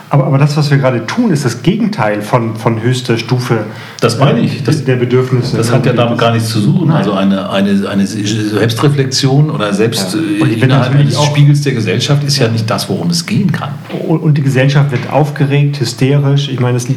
[0.09, 3.65] Aber, aber das, was wir gerade tun, ist das Gegenteil von, von höchster Stufe
[4.01, 4.63] das meine ich.
[4.63, 5.57] Das, der Bedürfnisse.
[5.57, 6.87] Das hat ja damit gar nichts zu suchen.
[6.87, 6.97] Nein.
[6.97, 10.45] Also eine, eine, eine Selbstreflexion oder selbst ja.
[10.45, 13.71] Äh, innerhalb eines Spiegels der Gesellschaft ist ja nicht das, worum es gehen kann.
[14.07, 16.49] Und die Gesellschaft wird aufgeregt, hysterisch.
[16.49, 16.95] Ich meine, es, ne,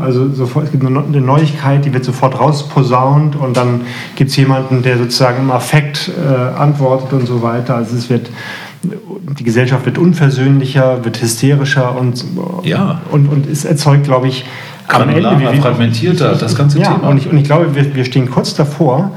[0.00, 3.82] also sofort, es gibt eine Neuigkeit, die wird sofort rausposaunt und dann
[4.16, 7.76] gibt es jemanden, der sozusagen im Affekt äh, antwortet und so weiter.
[7.76, 8.30] Also es wird
[9.34, 12.24] die Gesellschaft wird unversöhnlicher, wird hysterischer und,
[12.62, 13.02] ja.
[13.10, 14.44] und, und es erzeugt, glaube ich,
[14.86, 17.08] am Ende fragmentierter, das ganze ja, Thema.
[17.08, 19.12] Und ich, und ich glaube, wir, wir stehen kurz davor,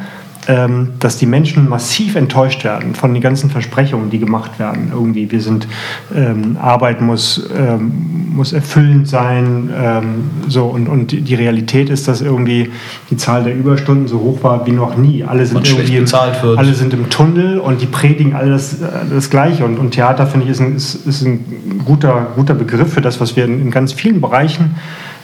[0.99, 4.91] dass die Menschen massiv enttäuscht werden von den ganzen Versprechungen, die gemacht werden.
[4.91, 5.67] Irgendwie, wir sind,
[6.15, 10.03] ähm, Arbeit muss, ähm, muss erfüllend sein, ähm,
[10.47, 12.71] so und, und die Realität ist, dass irgendwie
[13.11, 15.23] die Zahl der Überstunden so hoch war wie noch nie.
[15.23, 16.05] Alle sind irgendwie im,
[16.57, 18.77] alle sind im Tunnel und die predigen alles
[19.09, 19.63] das Gleiche.
[19.63, 23.21] Und, und Theater finde ich ist ein, ist, ist ein guter, guter Begriff für das,
[23.21, 24.75] was wir in, in ganz vielen Bereichen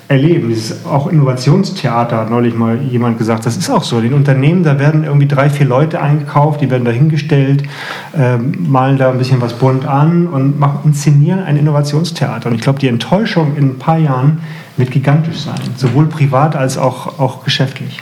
[0.07, 0.49] erleben.
[0.49, 3.99] Dieses auch Innovationstheater hat neulich mal jemand gesagt, das ist auch so.
[3.99, 7.63] In Unternehmen, da werden irgendwie drei, vier Leute eingekauft, die werden dahingestellt,
[8.17, 12.49] äh, malen da ein bisschen was bunt an und machen, inszenieren ein Innovationstheater.
[12.49, 14.39] Und ich glaube, die Enttäuschung in ein paar Jahren
[14.77, 17.99] wird gigantisch sein, sowohl privat als auch, auch geschäftlich.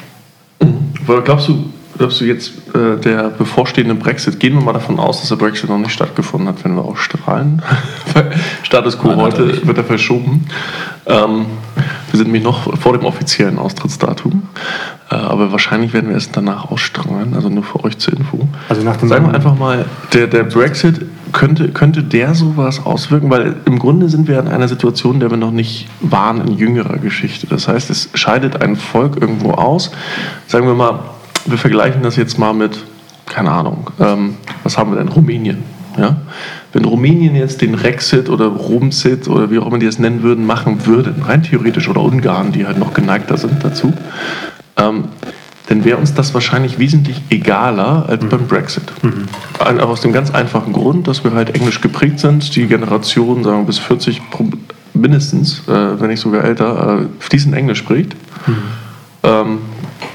[0.62, 1.24] Mhm.
[1.24, 1.66] Glaubst du,
[1.98, 5.70] glaubst du jetzt, äh, der bevorstehende Brexit, gehen wir mal davon aus, dass der Brexit
[5.70, 7.62] noch nicht stattgefunden hat, wenn wir auch strahlen.
[8.64, 10.46] Status quo heute wird er verschoben.
[11.06, 11.46] Ähm,
[12.12, 14.44] wir sind nämlich noch vor dem offiziellen Austrittsdatum,
[15.12, 18.48] äh, aber wahrscheinlich werden wir es danach ausstrahlen, also nur für euch zur Info.
[18.70, 21.06] Also nach dem Sagen wir einfach mal, der, der Brexit,
[21.36, 23.30] könnte, könnte der sowas auswirken?
[23.30, 26.58] Weil im Grunde sind wir in einer Situation, in der wir noch nicht waren in
[26.58, 27.46] jüngerer Geschichte.
[27.48, 29.92] Das heißt, es scheidet ein Volk irgendwo aus.
[30.48, 31.00] Sagen wir mal,
[31.46, 32.78] wir vergleichen das jetzt mal mit,
[33.26, 35.08] keine Ahnung, ähm, was haben wir denn?
[35.08, 35.64] Rumänien.
[35.98, 36.18] Ja?
[36.74, 40.46] Wenn Rumänien jetzt den Rexit oder Rumsit oder wie auch immer die es nennen würden,
[40.46, 43.94] machen würde, rein theoretisch, oder Ungarn, die halt noch geneigter sind dazu,
[44.78, 45.06] ähm,
[45.68, 48.30] dann wäre uns das wahrscheinlich wesentlich egaler als mhm.
[48.30, 48.84] beim Brexit.
[49.02, 49.80] Mhm.
[49.80, 53.66] aus dem ganz einfachen Grund, dass wir halt englisch geprägt sind, die Generation, sagen wir
[53.66, 54.22] bis 40
[54.94, 58.16] mindestens, äh, wenn nicht sogar älter, äh, fließend Englisch spricht.
[58.48, 58.58] Mhm.
[59.24, 59.58] Ähm,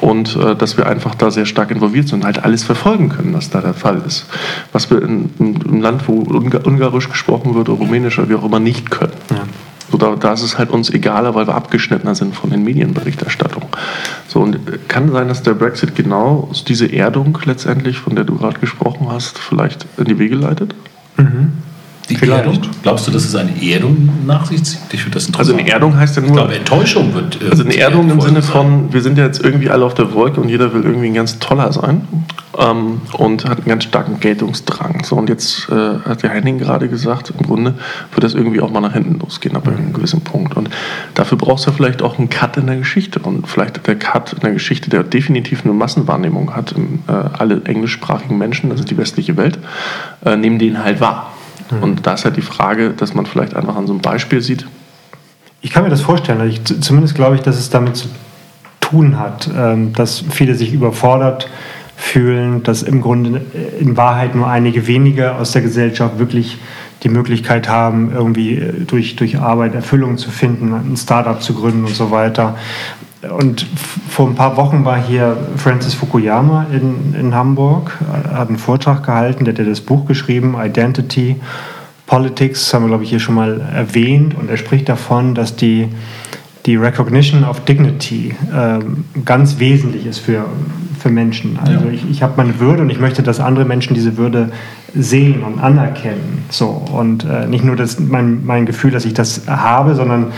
[0.00, 3.34] und äh, dass wir einfach da sehr stark involviert sind und halt alles verfolgen können,
[3.34, 4.26] was da der Fall ist.
[4.72, 8.34] Was wir in, in, im Land, wo Ungar Ungarisch gesprochen wird oder Rumänisch oder wie
[8.34, 9.12] auch immer nicht können.
[9.30, 9.44] Ja.
[9.90, 13.68] So, da, da ist es halt uns egaler, weil wir abgeschnittener sind von den Medienberichterstattungen.
[14.28, 18.60] So, und kann sein, dass der Brexit genau diese Erdung letztendlich, von der du gerade
[18.60, 20.74] gesprochen hast, vielleicht in die Wege leitet?
[21.16, 21.52] Mhm.
[22.11, 22.44] Die Vielleicht.
[22.44, 22.61] Erdung?
[22.83, 24.81] Glaubst du, dass es eine Erdung nach sich zieht?
[24.92, 25.38] Ich finde das interessant.
[25.38, 26.31] Also eine Erdung heißt ja nur.
[26.31, 27.40] Ich glaube, Enttäuschung wird.
[27.40, 30.12] Äh, also eine Erdung im Sinne von, wir sind ja jetzt irgendwie alle auf der
[30.12, 32.07] Wolke und jeder will irgendwie ein ganz toller sein
[32.59, 35.05] ähm, und hat einen ganz starken Geltungsdrang.
[35.05, 37.75] So, und jetzt äh, hat der Henning gerade gesagt, im Grunde
[38.12, 40.57] wird das irgendwie auch mal nach hinten losgehen, ab einem gewissen Punkt.
[40.57, 40.68] Und
[41.14, 43.20] dafür brauchst du vielleicht auch einen Cut in der Geschichte.
[43.20, 46.75] Und vielleicht der Cut in der Geschichte, der definitiv eine Massenwahrnehmung hat.
[47.07, 49.59] Äh, alle englischsprachigen Menschen, also die westliche Welt,
[50.25, 51.33] äh, nehmen den halt wahr.
[51.70, 51.83] Mhm.
[51.83, 54.66] Und da ist halt die Frage, dass man vielleicht einfach an so einem Beispiel sieht.
[55.61, 56.48] Ich kann mir das vorstellen.
[56.48, 58.09] Ich, zumindest glaube ich, dass es damit zu
[58.80, 61.48] tun hat, ähm, dass viele sich überfordert
[61.96, 63.42] fühlen, dass im Grunde
[63.78, 66.59] in Wahrheit nur einige wenige aus der Gesellschaft wirklich
[67.02, 71.85] die Möglichkeit haben, irgendwie äh, durch, durch Arbeit Erfüllung zu finden, ein Startup zu gründen
[71.85, 72.56] und so weiter.
[73.28, 73.66] Und
[74.09, 77.98] vor ein paar Wochen war hier Francis Fukuyama in, in Hamburg,
[78.33, 81.37] hat einen Vortrag gehalten, der hat das Buch geschrieben, Identity
[82.06, 84.35] Politics, haben wir, glaube ich, hier schon mal erwähnt.
[84.35, 85.88] Und er spricht davon, dass die,
[86.66, 90.46] die Recognition of Dignity ähm, ganz wesentlich ist für,
[91.00, 91.58] für Menschen.
[91.58, 91.90] Also ja.
[91.92, 94.50] ich, ich habe meine Würde und ich möchte, dass andere Menschen diese Würde
[94.94, 96.44] sehen und anerkennen.
[96.50, 96.66] So.
[96.92, 100.28] Und äh, nicht nur das, mein, mein Gefühl, dass ich das habe, sondern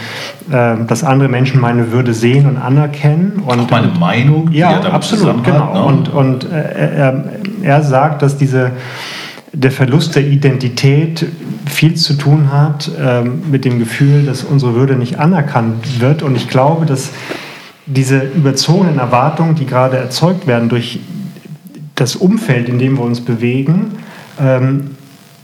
[0.51, 3.43] äh, dass andere Menschen meine Würde sehen und anerkennen.
[3.45, 4.51] Und, Auch meine Meinung.
[4.53, 5.75] Ja, absolut, genau.
[5.75, 5.85] Ne?
[5.85, 7.25] Und, und äh, er,
[7.63, 8.73] er sagt, dass diese
[9.55, 11.27] der Verlust der Identität
[11.67, 16.23] viel zu tun hat ähm, mit dem Gefühl, dass unsere Würde nicht anerkannt wird.
[16.23, 17.11] Und ich glaube, dass
[17.93, 21.01] diese überzogenen Erwartungen, die gerade erzeugt werden durch
[21.95, 23.93] das Umfeld, in dem wir uns bewegen,
[24.41, 24.93] ähm,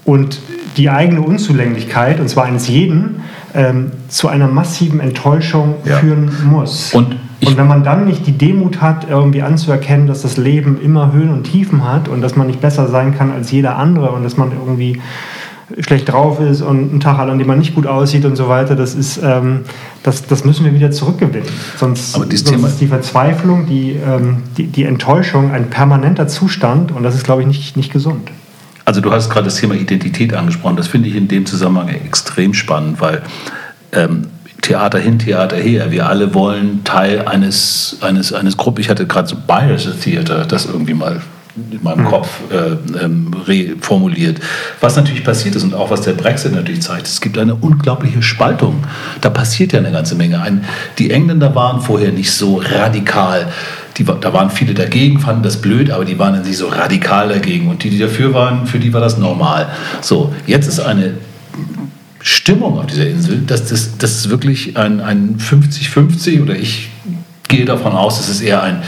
[0.04, 0.40] und
[0.76, 3.22] die eigene Unzulänglichkeit, und zwar eines jeden,
[3.54, 5.96] ähm, zu einer massiven Enttäuschung ja.
[5.96, 6.94] führen muss.
[6.94, 11.12] Und, und wenn man dann nicht die Demut hat, irgendwie anzuerkennen, dass das Leben immer
[11.12, 14.24] Höhen und Tiefen hat und dass man nicht besser sein kann als jeder andere und
[14.24, 15.00] dass man irgendwie
[15.80, 18.48] schlecht drauf ist und einen Tag hat, an dem man nicht gut aussieht und so
[18.48, 19.64] weiter, das ist, ähm,
[20.02, 21.48] das, das müssen wir wieder zurückgewinnen.
[21.76, 27.14] Sonst, sonst ist die Verzweiflung, die, ähm, die, die Enttäuschung ein permanenter Zustand und das
[27.14, 28.30] ist, glaube ich, nicht, nicht gesund.
[28.84, 30.76] Also du hast gerade das Thema Identität angesprochen.
[30.76, 33.20] Das finde ich in dem Zusammenhang extrem spannend, weil
[33.92, 34.28] ähm,
[34.62, 35.90] Theater hin, Theater her.
[35.90, 38.80] Wir alle wollen Teil eines, eines, eines Gruppe.
[38.80, 41.20] Ich hatte gerade so Bias Theater, das irgendwie mal
[41.70, 42.08] in meinem mhm.
[42.08, 44.40] Kopf äh, ähm, reformuliert.
[44.80, 48.22] Was natürlich passiert ist und auch was der Brexit natürlich zeigt, es gibt eine unglaubliche
[48.22, 48.84] Spaltung.
[49.20, 50.40] Da passiert ja eine ganze Menge.
[50.40, 50.64] Ein,
[50.98, 53.48] die Engländer waren vorher nicht so radikal.
[53.96, 57.28] Die, da waren viele dagegen, fanden das blöd, aber die waren dann nicht so radikal
[57.28, 57.68] dagegen.
[57.68, 59.68] Und die, die dafür waren, für die war das normal.
[60.00, 61.14] So, jetzt ist eine
[62.20, 66.90] Stimmung auf dieser Insel, dass das, das ist wirklich ein 50-50 oder ich
[67.48, 68.82] gehe davon aus, es ist eher ein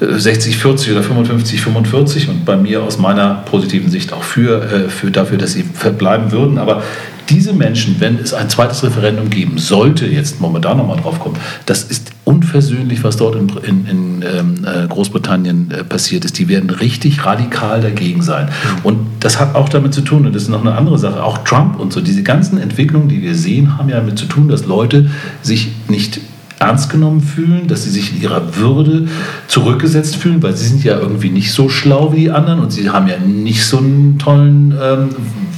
[0.00, 5.10] 60-40 äh, oder 55-45 und bei mir aus meiner positiven Sicht auch für, äh, für
[5.10, 6.58] dafür, dass sie verbleiben würden.
[6.58, 6.82] Aber
[7.30, 11.84] diese Menschen, wenn es ein zweites Referendum geben sollte, jetzt momentan nochmal drauf kommen, das
[11.84, 16.38] ist unversöhnlich, was dort in, in, in ähm, äh, Großbritannien äh, passiert ist.
[16.38, 18.48] Die werden richtig radikal dagegen sein.
[18.82, 21.38] Und das hat auch damit zu tun, und das ist noch eine andere Sache, auch
[21.38, 24.66] Trump und so, diese ganzen Entwicklungen, die wir sehen, haben ja damit zu tun, dass
[24.66, 25.10] Leute
[25.42, 26.20] sich nicht
[26.60, 29.08] ernst genommen fühlen, dass sie sich in ihrer Würde
[29.48, 32.90] zurückgesetzt fühlen, weil sie sind ja irgendwie nicht so schlau wie die anderen und sie
[32.90, 35.08] haben ja nicht so einen tollen, ähm,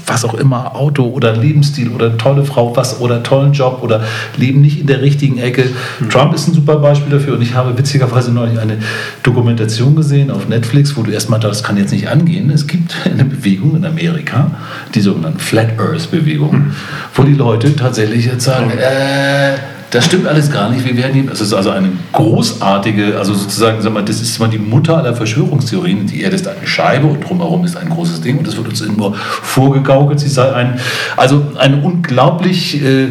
[0.06, 4.04] was auch immer, Auto oder Lebensstil oder tolle Frau, was oder tollen Job oder
[4.36, 5.64] leben nicht in der richtigen Ecke.
[5.98, 6.08] Mhm.
[6.08, 8.78] Trump ist ein super Beispiel dafür und ich habe witzigerweise neulich eine
[9.24, 12.48] Dokumentation gesehen auf Netflix, wo du erstmal das kann jetzt nicht angehen.
[12.50, 14.52] Es gibt eine Bewegung in Amerika,
[14.94, 16.72] die sogenannte Flat Earth Bewegung, mhm.
[17.16, 19.56] wo die Leute tatsächlich jetzt sagen, äh,
[19.92, 20.86] das stimmt alles gar nicht.
[20.86, 24.58] Wir werden es ist also eine großartige, also sozusagen, sag mal, das ist mal die
[24.58, 26.06] Mutter aller Verschwörungstheorien.
[26.06, 28.82] Die Erde ist eine Scheibe und drumherum ist ein großes Ding und das wird uns
[28.96, 30.18] nur vorgegaukelt.
[30.18, 30.80] Sie sei ein,
[31.18, 33.08] also ein unglaublich, äh,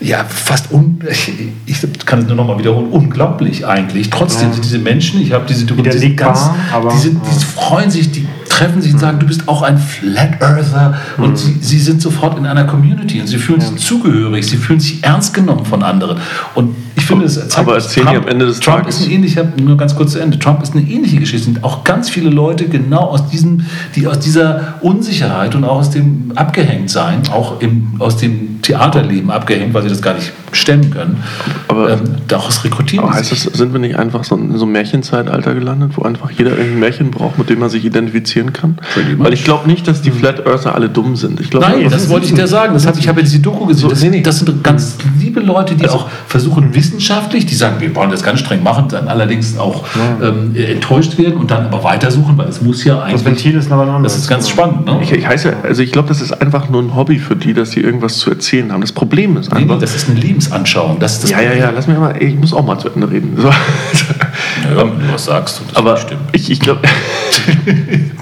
[0.00, 1.32] ja, fast, un, ich,
[1.66, 4.08] ich kann es nur noch mal wiederholen, unglaublich eigentlich.
[4.08, 6.48] Trotzdem sind diese Menschen, ich habe diese Dokumente, ganz,
[6.94, 10.42] die, sind, die freuen sich, die treffen sich und sagen, du bist auch ein Flat
[10.42, 11.36] Earther und mhm.
[11.36, 15.02] sie, sie sind sofort in einer Community und sie fühlen sich zugehörig, sie fühlen sich
[15.02, 16.18] ernst genommen von anderen.
[16.54, 16.76] Und
[17.12, 19.00] finde, es zeigt, aber erzählen Trump, am Ende des Trump Tages.
[19.00, 20.38] ist ein ähnlicher, nur ganz kurz zu Ende.
[20.38, 21.44] Trump ist eine ähnliche Geschichte.
[21.44, 25.90] Sind auch ganz viele Leute genau aus diesem, die aus dieser Unsicherheit und auch aus
[25.90, 31.22] dem Abgehängtsein, auch im, aus dem Theaterleben abgehängt, weil sie das gar nicht stemmen können.
[31.68, 33.04] Aber ähm, daraus rekrutieren.
[33.04, 36.30] Aber heißt das, sind wir nicht einfach so in so einem Märchenzeitalter gelandet, wo einfach
[36.30, 38.78] jeder irgendein Märchen braucht, mit dem man sich identifizieren kann?
[39.18, 41.40] Weil ich glaube nicht, dass die Flat Earther alle dumm sind.
[41.40, 42.74] Ich glaub, Nein, das wollte ich dir sagen.
[42.74, 43.90] Das hab, ich habe ja diese Doku gesehen.
[43.90, 48.10] Das, das sind ganz liebe Leute, die also, auch versuchen, wissenschaftlich, die sagen, wir wollen
[48.10, 50.28] das ganz streng machen, dann allerdings auch ja.
[50.28, 53.14] ähm, enttäuscht werden und dann aber weitersuchen, weil es muss ja eigentlich.
[53.14, 54.86] Das Ventil ist aber noch Das ist ganz spannend.
[54.86, 55.00] Ne?
[55.02, 57.72] Ich, ich, heiße, also ich glaube, das ist einfach nur ein Hobby für die, dass
[57.72, 58.82] sie irgendwas zu erzählen haben.
[58.82, 59.74] Das Problem ist einfach.
[59.74, 60.98] Nee, das ist eine Lebensanschauung.
[61.00, 61.58] Das ist das ja, Problem.
[61.58, 63.36] ja, ja, lass mich mal, ich muss auch mal zu Ende reden.
[63.36, 63.48] So.
[63.48, 65.98] Ja, wenn du was sagst, das aber
[66.32, 66.80] ich, ich glaube.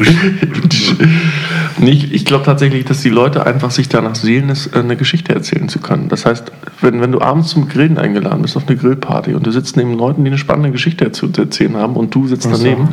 [1.78, 5.68] Nicht, ich glaube tatsächlich, dass die Leute einfach sich danach sehnen, äh, eine Geschichte erzählen
[5.68, 6.08] zu können.
[6.08, 9.50] Das heißt, wenn, wenn du abends zum Grillen eingeladen bist auf eine Grillparty und du
[9.50, 12.88] sitzt neben Leuten, die eine spannende Geschichte zu erzählen haben und du sitzt daneben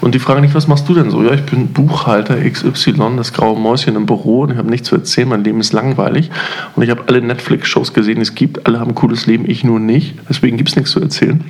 [0.00, 1.22] und die fragen dich, was machst du denn so?
[1.22, 4.96] Ja, ich bin Buchhalter XY, das graue Mäuschen im Büro und ich habe nichts zu
[4.96, 6.30] erzählen, mein Leben ist langweilig
[6.76, 9.64] und ich habe alle Netflix-Shows gesehen, die es gibt, alle haben ein cooles Leben, ich
[9.64, 11.44] nur nicht, deswegen gibt es nichts zu erzählen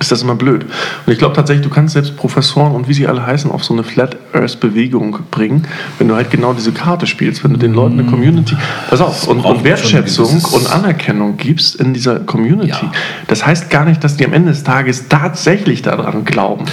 [0.00, 0.64] ist das immer blöd.
[1.06, 3.74] Und ich glaube tatsächlich, du kannst selbst Professoren und wie sie alle heißen auf so
[3.74, 5.66] eine Flat Earth Bewegung bringen,
[5.98, 8.10] wenn du halt genau diese Karte spielst, wenn du den Leuten eine mm.
[8.10, 8.56] Community,
[8.88, 12.70] pass auf, und, und Wertschätzung und Anerkennung gibst in dieser Community.
[12.70, 12.92] Ja.
[13.26, 16.64] Das heißt gar nicht, dass die am Ende des Tages tatsächlich daran glauben.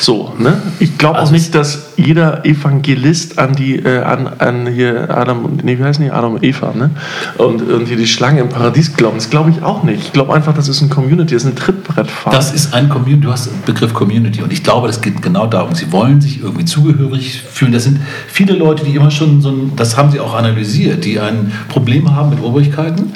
[0.00, 0.60] So, ne?
[0.80, 5.58] Ich glaube also auch nicht, dass jeder Evangelist an die, äh, an, an hier Adam,
[5.62, 6.10] nee, wie heißen die?
[6.10, 6.90] Adam und Eva, ne?
[7.38, 9.18] Und, und hier die Schlange im Paradies glauben.
[9.18, 10.02] Das glaube ich auch nicht.
[10.02, 12.34] Ich glaube einfach, das ist ein Community, das ist eine Trittbrettfahrt.
[12.34, 15.46] Das ist ein Community, du hast den Begriff Community und ich glaube, das geht genau
[15.46, 15.74] darum.
[15.74, 17.72] Sie wollen sich irgendwie zugehörig fühlen.
[17.72, 21.18] Das sind viele Leute, die immer schon so ein, das haben sie auch analysiert, die
[21.18, 23.12] ein Problem haben mit Obrigkeiten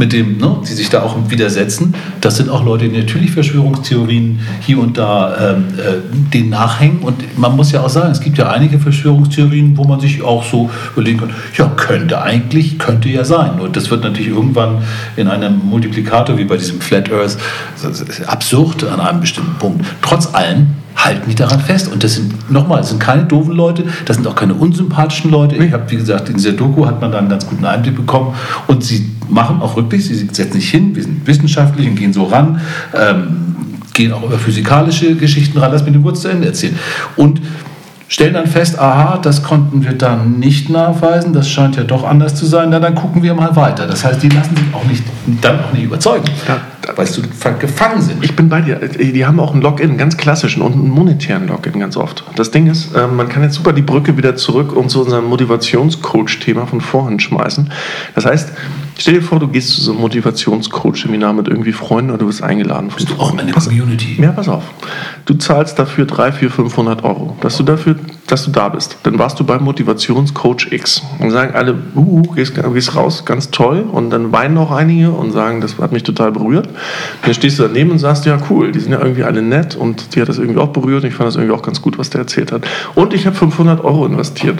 [0.00, 1.94] mit dem, ne, die sich da auch widersetzen.
[2.22, 7.00] Das sind auch Leute, die natürlich Verschwörungstheorien hier und da ähm, äh, denen nachhängen.
[7.00, 10.42] Und man muss ja auch sagen, es gibt ja einige Verschwörungstheorien, wo man sich auch
[10.42, 13.58] so überlegen kann, ja, könnte eigentlich, könnte ja sein.
[13.58, 14.78] Nur das wird natürlich irgendwann
[15.16, 17.36] in einem Multiplikator wie bei diesem Flat Earth
[18.26, 19.84] absurd an einem bestimmten Punkt.
[20.00, 21.90] Trotz allem halten die daran fest.
[21.92, 25.56] Und das sind, nochmal, das sind keine doofen Leute, das sind auch keine unsympathischen Leute.
[25.56, 28.34] Ich habe, wie gesagt, in dieser Doku hat man da einen ganz guten Einblick bekommen.
[28.66, 32.24] Und sie machen auch wirklich, sie setzen sich hin, wir sind wissenschaftlich und gehen so
[32.24, 32.60] ran,
[32.94, 33.54] ähm,
[33.94, 36.78] gehen auch über physikalische Geschichten ran, lass mich nur kurz zu Ende erzählen.
[37.16, 37.40] Und
[38.08, 42.34] stellen dann fest, aha, das konnten wir dann nicht nachweisen, das scheint ja doch anders
[42.34, 43.86] zu sein, na, dann gucken wir mal weiter.
[43.86, 45.04] Das heißt, die lassen sich auch nicht,
[45.40, 46.24] dann auch nicht überzeugen.
[46.48, 46.60] Ja
[46.96, 47.22] weil sie
[47.58, 48.24] gefangen sind.
[48.24, 48.76] Ich bin bei dir.
[48.76, 52.24] Die haben auch einen Login, ganz klassischen und einen monetären Login ganz oft.
[52.36, 55.26] Das Ding ist, ähm, man kann jetzt super die Brücke wieder zurück und zu unserem
[55.26, 57.70] Motivationscoach-Thema von vorhin schmeißen.
[58.14, 58.52] Das heißt,
[59.00, 62.42] stell dir vor, du gehst zu so einem Motivationscoach-Seminar mit irgendwie Freunden oder du wirst
[62.42, 62.90] eingeladen.
[62.94, 64.20] Bist du auch in eine Community?
[64.20, 64.64] Ja, pass auf.
[65.24, 68.98] Du zahlst dafür 3, 4, 500 Euro, dass du dafür, dass du da bist.
[69.02, 73.84] Dann warst du beim Motivationscoach X und sagen alle, uh, gehst, gehst raus, ganz toll.
[73.90, 76.68] Und dann weinen auch einige und sagen, das hat mich total berührt.
[77.22, 80.14] Dann stehst du daneben und sagst, ja cool, die sind ja irgendwie alle nett und
[80.14, 81.04] die hat das irgendwie auch berührt.
[81.04, 82.66] Ich fand das irgendwie auch ganz gut, was der erzählt hat.
[82.94, 84.58] Und ich habe 500 Euro investiert.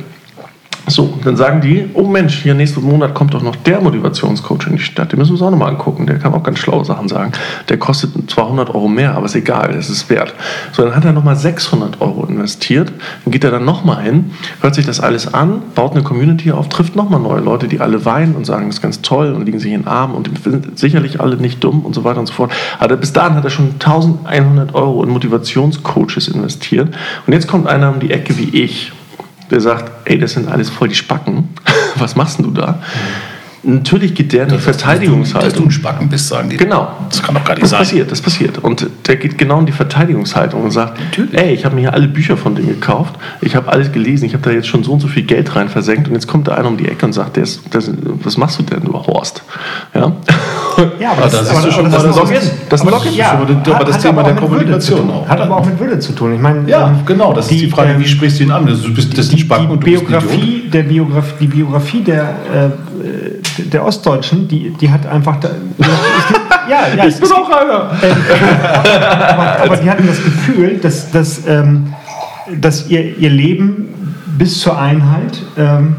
[0.87, 4.77] So, dann sagen die, oh Mensch, hier nächsten Monat kommt doch noch der Motivationscoach in
[4.77, 5.12] die Stadt.
[5.12, 6.07] Den müssen wir uns auch nochmal angucken.
[6.07, 7.33] Der kann auch ganz schlaue Sachen sagen.
[7.69, 10.35] Der kostet 200 Euro mehr, aber ist egal, das ist wert.
[10.73, 12.93] So, dann hat er nochmal 600 Euro investiert.
[13.25, 16.69] Dann geht er dann nochmal hin, hört sich das alles an, baut eine Community auf,
[16.69, 19.61] trifft nochmal neue Leute, die alle weinen und sagen, das ist ganz toll und liegen
[19.61, 22.33] sich in den Armen und sind sicherlich alle nicht dumm und so weiter und so
[22.33, 22.53] fort.
[22.79, 26.95] Aber bis dahin hat er schon 1100 Euro in Motivationscoaches investiert.
[27.27, 28.93] Und jetzt kommt einer um die Ecke wie ich
[29.51, 31.49] der sagt, ey, das sind alles voll die Spacken,
[31.97, 32.81] was machst du da?
[33.62, 35.64] Natürlich geht der in die Dass du, dass du Verteidigungshaltung.
[35.66, 36.57] ein Spacken bist, sagen die.
[36.57, 36.88] Genau.
[37.11, 37.81] Das kann doch gar nicht Das sein.
[37.81, 38.57] passiert, das passiert.
[38.59, 41.35] Und der geht genau in die Verteidigungshaltung und sagt, Natürlich.
[41.38, 44.33] ey, ich habe mir hier alle Bücher von dem gekauft, ich habe alles gelesen, ich
[44.33, 46.55] habe da jetzt schon so und so viel Geld rein versenkt und jetzt kommt da
[46.55, 47.92] einer um die Ecke und sagt, der ist, der ist,
[48.25, 49.42] was machst du denn, du Horst?
[49.94, 50.12] Ja,
[50.99, 52.92] Ja, Aber da siehst du schon aber mal, das das ist ist- das ist ein
[52.94, 53.14] aber- Login.
[53.18, 55.11] ja, Aber das- aber das hat Thema auch der mit Würde Kommunikation zu tun.
[55.14, 55.29] auch.
[55.29, 56.35] Hat aber auch mit Würde zu tun.
[56.35, 57.35] Ich meine, Ja, ähm, genau.
[57.35, 58.64] Das ist die Frage, wie sprichst du ihn an?
[58.64, 60.20] Du bist das ist ein die, Spacken die und du bist ein Idiot.
[60.23, 65.38] Biografie, der Biografie, die Biografie der, äh, der Ostdeutschen, die, die hat einfach.
[65.40, 65.51] Da,
[66.68, 67.90] ja, ja, ich bin auch einer.
[69.29, 71.94] aber, aber die hatten das Gefühl, dass, dass, ähm,
[72.61, 75.96] dass ihr, ihr Leben bis zur Einheit ähm,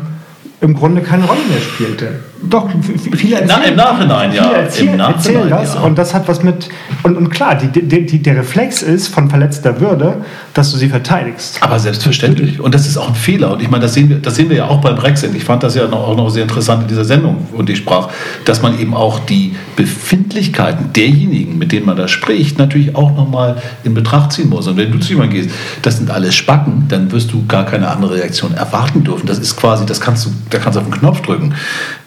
[0.62, 2.20] im Grunde keine Rolle mehr spielte.
[2.44, 2.70] Doch,
[3.16, 4.52] viele erzählen, im Nachhinein, ja.
[4.52, 5.82] Erzählen, Im Nachhinein, erzählen das ja.
[5.82, 6.70] und das hat was mit.
[7.04, 10.18] Und, und klar, die, die, die, der Reflex ist von verletzter Würde,
[10.54, 11.60] dass du sie verteidigst.
[11.62, 12.60] Aber selbstverständlich.
[12.60, 13.54] Und das ist auch ein Fehler.
[13.54, 15.36] Und ich meine, das sehen wir, das sehen wir ja auch beim Brexit.
[15.36, 18.10] Ich fand das ja noch, auch noch sehr interessant in dieser Sendung, und ich sprach,
[18.46, 23.62] dass man eben auch die Befindlichkeiten derjenigen, mit denen man da spricht, natürlich auch nochmal
[23.84, 24.68] in Betracht ziehen muss.
[24.68, 27.88] Und wenn du zu jemandem gehst, das sind alles Spacken, dann wirst du gar keine
[27.88, 29.28] andere Reaktion erwarten dürfen.
[29.28, 31.54] Das ist quasi, das kannst du, da kannst du auf den Knopf drücken.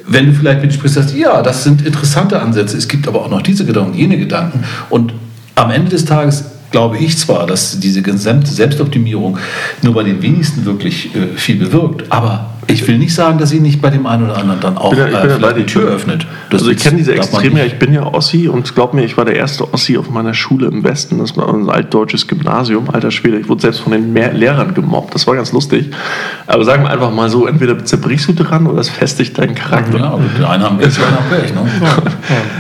[0.07, 3.31] Wenn du vielleicht mit sprichst, sagst, ja, das sind interessante Ansätze, es gibt aber auch
[3.31, 4.65] noch diese Gedanken, jene Gedanken.
[4.91, 5.15] Und
[5.55, 9.39] am Ende des Tages glaube ich zwar, dass diese gesamte Selbstoptimierung
[9.83, 13.61] nur bei den wenigsten wirklich äh, viel bewirkt, aber ich will nicht sagen, dass sie
[13.61, 15.53] nicht bei dem einen oder anderen dann auch bin ich äh, bin ja vielleicht bei
[15.53, 15.67] die.
[15.67, 16.27] Tür öffnet.
[16.51, 19.17] Das also ich kenne diese Extreme, ja, ich bin ja Ossi und glaub mir, ich
[19.17, 21.19] war der erste Ossi auf meiner Schule im Westen.
[21.19, 23.39] Das war ein altdeutsches Gymnasium, alter Schwede.
[23.39, 25.15] Ich wurde selbst von den Mehr Lehrern gemobbt.
[25.15, 25.91] Das war ganz lustig.
[26.47, 29.99] Aber sagen wir einfach mal so, entweder zerbrichst du dran oder es festigt deinen Charakter.
[29.99, 31.55] Ja, und den einen haben wir, den haben Pech.
[31.55, 31.67] Ne?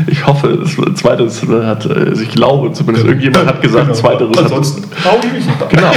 [0.06, 3.94] Ich hoffe, das Zweiteres hat, äh, also ich glaube zumindest, irgendjemand hat gesagt, Genau.
[3.94, 5.92] Zweiteres hat Ansonsten hau ich mich nicht Genau.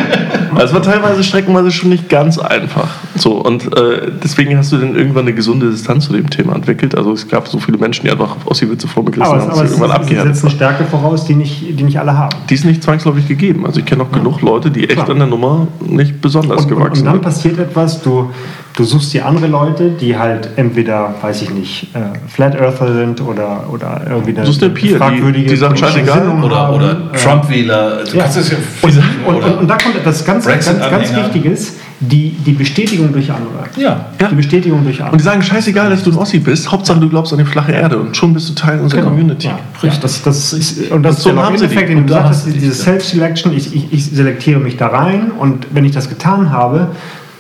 [0.56, 2.90] Also es war teilweise streckenweise schon nicht ganz einfach.
[3.16, 6.96] So, und äh, deswegen hast du dann irgendwann eine gesunde Distanz zu dem Thema entwickelt.
[6.96, 9.76] Also es gab so viele Menschen, die einfach Ossi-Witze vorgegriffen Aber, haben, aber dass es,
[9.78, 10.56] sie irgendwann es abgehärtet setzt eine.
[10.56, 12.36] Stärke voraus, die nicht, die nicht alle haben.
[12.50, 13.66] Die ist nicht zwangsläufig gegeben.
[13.66, 15.10] Also ich kenne auch genug Leute, die echt Klar.
[15.10, 17.22] an der Nummer nicht besonders Und, und, gewachsen und dann sind.
[17.24, 18.32] passiert etwas, du,
[18.76, 23.22] du suchst dir andere Leute, die halt entweder, weiß ich nicht, äh, Flat Earther sind
[23.22, 26.44] oder, oder irgendwie eine, Du suchst eine Peer, die- fragwürdige die sagt, politische scheißegal.
[26.44, 28.04] Oder, oder Äh, Trump-Wähler.
[28.12, 28.24] Du Ja.
[28.26, 31.16] das ja Und, und, und, und da kommt etwas ganz, ganz, ganz.
[31.16, 33.66] Wichtiges, die, die Bestätigung durch andere.
[33.76, 34.06] Ja.
[34.22, 34.28] Ja.
[34.30, 35.18] Die Bestätigung durch Und andere.
[35.18, 37.98] die sagen, scheißegal, dass du ein Ossi bist, Hauptsache du glaubst an die flache Erde
[37.98, 39.48] und schon bist du Teil unserer Community.
[39.48, 39.60] Genau.
[39.82, 41.76] Ja, ja, das, das ist, und das Und ist so der die.
[41.88, 45.68] den du Und gesagt hast diese Self-Selection, ich, ich, ich selektiere mich da rein und
[45.72, 46.90] wenn ich das getan habe,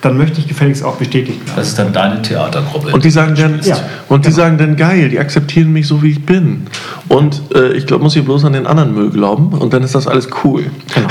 [0.07, 1.53] dann möchte ich gefälligst auch bestätigt werden.
[1.57, 2.91] Das ist dann deine Theatergruppe.
[2.93, 3.77] Und die sagen dann, Ja,
[4.09, 4.41] und die genau.
[4.41, 6.67] sagen dann geil, die akzeptieren mich so wie ich bin.
[7.09, 9.95] Und äh, ich glaub, muss hier bloß an den anderen Müll glauben und dann ist
[9.95, 10.65] das alles cool.
[10.93, 11.07] Genau.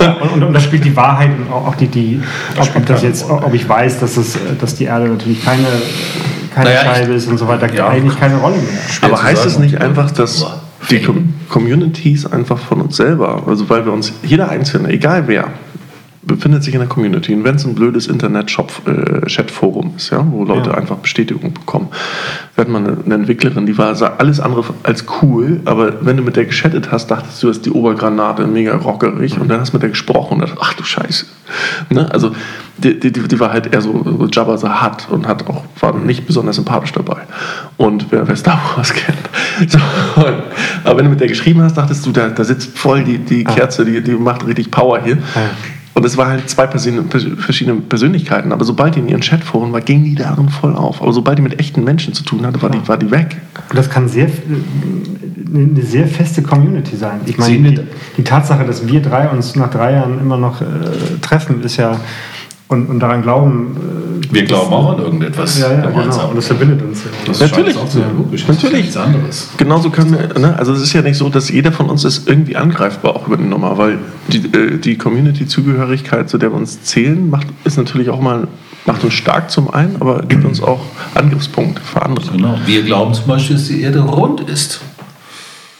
[0.00, 2.20] Ja, und, und, und da spielt die Wahrheit und auch, die, die
[2.58, 5.66] ob, ob das jetzt, ob ich weiß, dass, es, dass die Erde natürlich keine,
[6.54, 7.88] keine Naja, ich- Scheibe ist und so weiter, Ja.
[7.88, 8.64] eigentlich keine Rolle mehr.
[9.02, 10.46] Aber heißt es nicht einfach, dass
[10.90, 11.00] die.
[11.02, 15.48] Com Communities einfach von uns selber, also weil wir uns, jeder Einzelne, egal wer,
[16.24, 17.34] befindet sich in der Community.
[17.34, 20.76] Und wenn es ein blödes Internet-Chat-Forum ist, ja, wo Leute Ja.
[20.76, 21.88] einfach Bestätigung bekommen.
[22.54, 26.22] Wir hatten mal eine, eine Entwicklerin, die war alles andere als cool, aber wenn du
[26.22, 29.72] mit der geschattet hast, dachtest du, das ist die Obergranate, mega rockerig, und dann hast
[29.72, 31.26] du mit der gesprochen und dachtest, ach du Scheiße.
[31.90, 32.08] Ne?
[32.12, 32.32] Also
[32.78, 35.94] die, die, die war halt eher so, so Jabba the Hutt und hat auch, war
[35.96, 37.18] nicht besonders sympathisch dabei.
[37.76, 39.18] Und wer, wer Star Wars kennt.
[39.70, 39.78] So,
[40.20, 40.42] und,
[40.84, 43.44] aber wenn du mit der geschrieben hast, dachtest du, da, da sitzt voll die, die
[43.44, 45.18] Kerze, die, die macht richtig Power hier.
[45.94, 48.52] Und es waren halt zwei verschiedene Persönlichkeiten.
[48.52, 51.02] Aber sobald die in ihren Chatforen war, ging die darin voll auf.
[51.02, 53.36] Aber sobald die mit echten Menschen zu tun hatte, war die, war die weg.
[53.68, 54.28] Und das kann sehr,
[55.54, 57.20] eine sehr feste Community sein.
[57.26, 57.80] Ich meine, die,
[58.16, 60.64] die Tatsache, dass wir drei uns nach drei Jahren immer noch äh,
[61.20, 62.00] treffen, ist ja
[62.68, 63.76] und, und daran glauben.
[64.22, 65.58] Äh, Wir glauben auch an irgendetwas.
[65.58, 65.88] Ja, ja, genau.
[65.90, 66.30] gemeinsam.
[66.30, 67.10] Und das verbindet uns ja.
[67.26, 67.76] Das Natürlich.
[67.76, 68.46] auch sehr logisch.
[68.48, 68.62] Natürlich.
[68.62, 69.48] Das ist nichts anderes.
[69.56, 70.56] Genauso können wir, ne?
[70.58, 73.36] also es ist ja nicht so, dass jeder von uns ist irgendwie angreifbar auch über
[73.36, 73.98] die Nummer, weil
[74.28, 78.48] die, äh, die Community-Zugehörigkeit, zu der wir uns zählen, macht, ist natürlich auch mal,
[78.86, 80.80] macht uns stark zum einen, aber gibt uns auch
[81.14, 82.32] Angriffspunkte für andere.
[82.32, 82.58] Genau.
[82.64, 84.80] Wir glauben zum Beispiel, dass die Erde rund ist.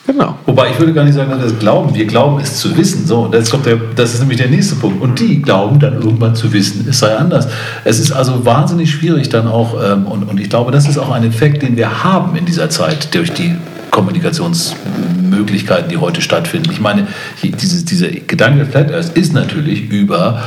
[0.05, 0.37] Genau.
[0.47, 1.95] Wobei ich würde gar nicht sagen, dass wir das glauben.
[1.95, 3.07] Wir glauben es zu wissen.
[3.07, 5.01] So, jetzt kommt der, das ist nämlich der nächste Punkt.
[5.01, 7.47] Und die glauben dann irgendwann zu wissen, es sei anders.
[7.85, 11.11] Es ist also wahnsinnig schwierig dann auch, ähm, und, und ich glaube, das ist auch
[11.13, 13.55] ein Effekt, den wir haben in dieser Zeit durch die
[13.93, 16.71] Kommunikationsmöglichkeiten, die heute stattfinden.
[16.73, 17.07] Ich meine,
[17.41, 20.43] hier, dieses, dieser Gedanke Flat Earth ist natürlich über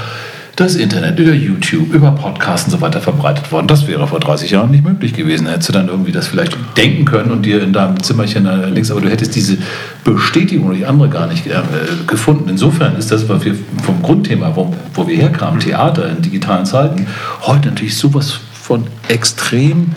[0.55, 3.67] das Internet, über YouTube, über Podcasts und so weiter verbreitet worden.
[3.67, 5.47] Das wäre vor 30 Jahren nicht möglich gewesen.
[5.47, 8.89] Hättest du dann irgendwie das vielleicht denken können und dir in deinem Zimmerchen äh, links,
[8.89, 9.57] aber du hättest diese
[10.05, 11.61] Bestätigung durch andere gar nicht äh,
[12.07, 12.47] gefunden.
[12.47, 17.07] Insofern ist das, was wir vom Grundthema, wo, wo wir herkamen, Theater in digitalen Zeiten,
[17.41, 19.91] heute natürlich sowas von extrem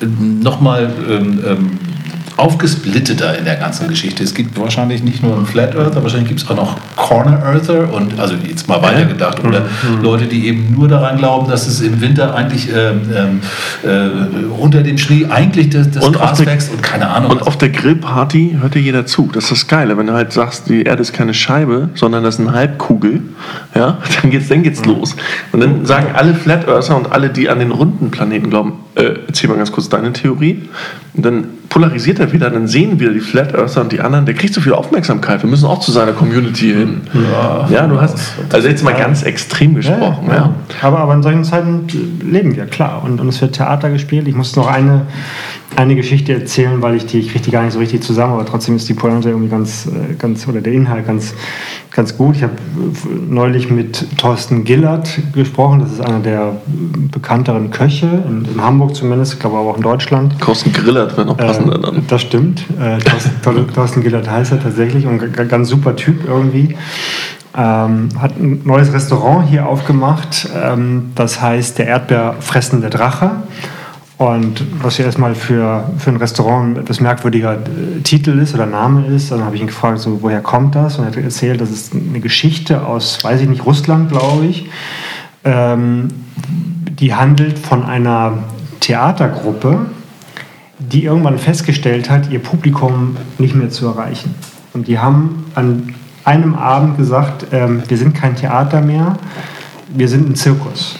[0.00, 1.70] nochmal ähm, ähm,
[2.36, 4.24] aufgesplitteter in der ganzen Geschichte.
[4.24, 7.92] Es gibt wahrscheinlich nicht nur einen Flat Earther, wahrscheinlich gibt es auch noch Corner Earther
[7.92, 10.02] und also jetzt mal weitergedacht oder mhm.
[10.02, 13.40] Leute, die eben nur daran glauben, dass es im Winter eigentlich ähm, ähm
[13.84, 17.32] äh, unter dem Schnee eigentlich das, das Gras der, wächst und keine Ahnung.
[17.32, 19.30] Und auf der Grillparty hört dir jeder zu.
[19.32, 22.36] Das ist das Geile, wenn du halt sagst, die Erde ist keine Scheibe, sondern das
[22.36, 23.22] ist eine Halbkugel,
[23.74, 24.92] ja, dann geht's, dann geht's mhm.
[24.92, 25.16] los.
[25.52, 29.14] Und dann sagen alle Flat Earther und alle, die an den runden Planeten glauben, äh,
[29.26, 30.68] erzähl mal ganz kurz deine Theorie.
[31.14, 34.34] Und dann polarisiert er wieder, dann sehen wir die Flat Earther und die anderen, der
[34.34, 35.42] kriegt so viel Aufmerksamkeit.
[35.42, 37.02] Wir müssen auch zu seiner Community hin.
[37.12, 38.18] Ja, ja du hast,
[38.52, 40.28] also jetzt mal ganz extrem gesprochen.
[40.28, 40.54] Ja, ja.
[40.82, 41.86] Aber, aber in solchen Zeiten
[42.22, 43.02] leben wir, klar.
[43.04, 44.28] Und, und es wird Theater gespielt.
[44.28, 45.06] Ich muss noch eine
[45.76, 48.76] eine Geschichte erzählen, weil ich die, ich die gar nicht so richtig zusammen, aber trotzdem
[48.76, 51.34] ist die Pointe irgendwie ganz, äh, ganz oder der Inhalt ganz,
[51.94, 52.36] ganz gut.
[52.36, 52.54] Ich habe
[53.28, 56.56] neulich mit Thorsten Gillert gesprochen, das ist einer der
[57.10, 60.38] bekannteren Köche, in, in Hamburg zumindest, ich glaube aber auch in Deutschland.
[60.40, 62.04] Thorsten Grillert wäre noch passender äh, dann.
[62.08, 66.76] Das stimmt, äh, Thorsten, Thorsten Gillert heißt er tatsächlich und ganz super Typ irgendwie.
[67.56, 73.30] Ähm, hat ein neues Restaurant hier aufgemacht, ähm, das heißt der Erdbeerfressende Drache.
[74.24, 78.64] Und was ja erstmal für, für ein Restaurant ein etwas merkwürdiger äh, Titel ist oder
[78.64, 80.96] Name ist, dann habe ich ihn gefragt, so, woher kommt das?
[80.96, 84.70] Und er hat erzählt, das ist eine Geschichte aus, weiß ich nicht, Russland, glaube ich.
[85.44, 86.08] Ähm,
[86.46, 88.38] die handelt von einer
[88.80, 89.80] Theatergruppe,
[90.78, 94.34] die irgendwann festgestellt hat, ihr Publikum nicht mehr zu erreichen.
[94.72, 95.94] Und die haben an
[96.24, 99.18] einem Abend gesagt, ähm, wir sind kein Theater mehr,
[99.94, 100.96] wir sind ein Zirkus.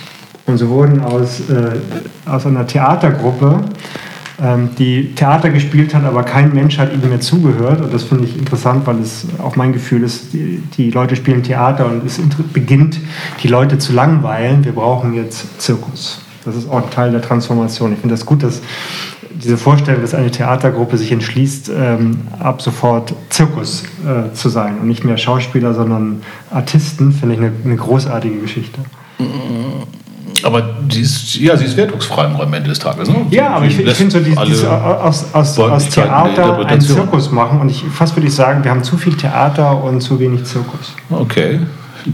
[0.47, 1.78] Und so wurden aus, äh,
[2.26, 3.61] aus einer Theatergruppe,
[4.42, 7.80] ähm, die Theater gespielt hat, aber kein Mensch hat ihnen mehr zugehört.
[7.80, 11.42] Und das finde ich interessant, weil es auch mein Gefühl ist, die, die Leute spielen
[11.42, 12.20] Theater und es
[12.53, 13.01] beginnt,
[13.42, 14.64] die Leute zu langweilen.
[14.64, 16.20] Wir brauchen jetzt Zirkus.
[16.45, 17.92] Das ist auch Teil der Transformation.
[17.92, 18.61] Ich finde das gut, dass
[19.30, 24.88] diese Vorstellung, dass eine Theatergruppe sich entschließt, ähm, ab sofort Zirkus äh, zu sein und
[24.88, 28.80] nicht mehr Schauspieler, sondern Artisten, finde ich eine, eine großartige Geschichte.
[30.42, 33.08] Aber sie ist, ja, sie ist wertungsfrei am Ende des Tages.
[33.08, 33.26] Ne?
[33.30, 37.60] Ja, aber ich, ich finde so, dieses, dieses aus, aus, aus Theater ein Zirkus machen.
[37.60, 40.94] Und ich, fast würde ich sagen, wir haben zu viel Theater und zu wenig Zirkus.
[41.10, 41.60] Okay.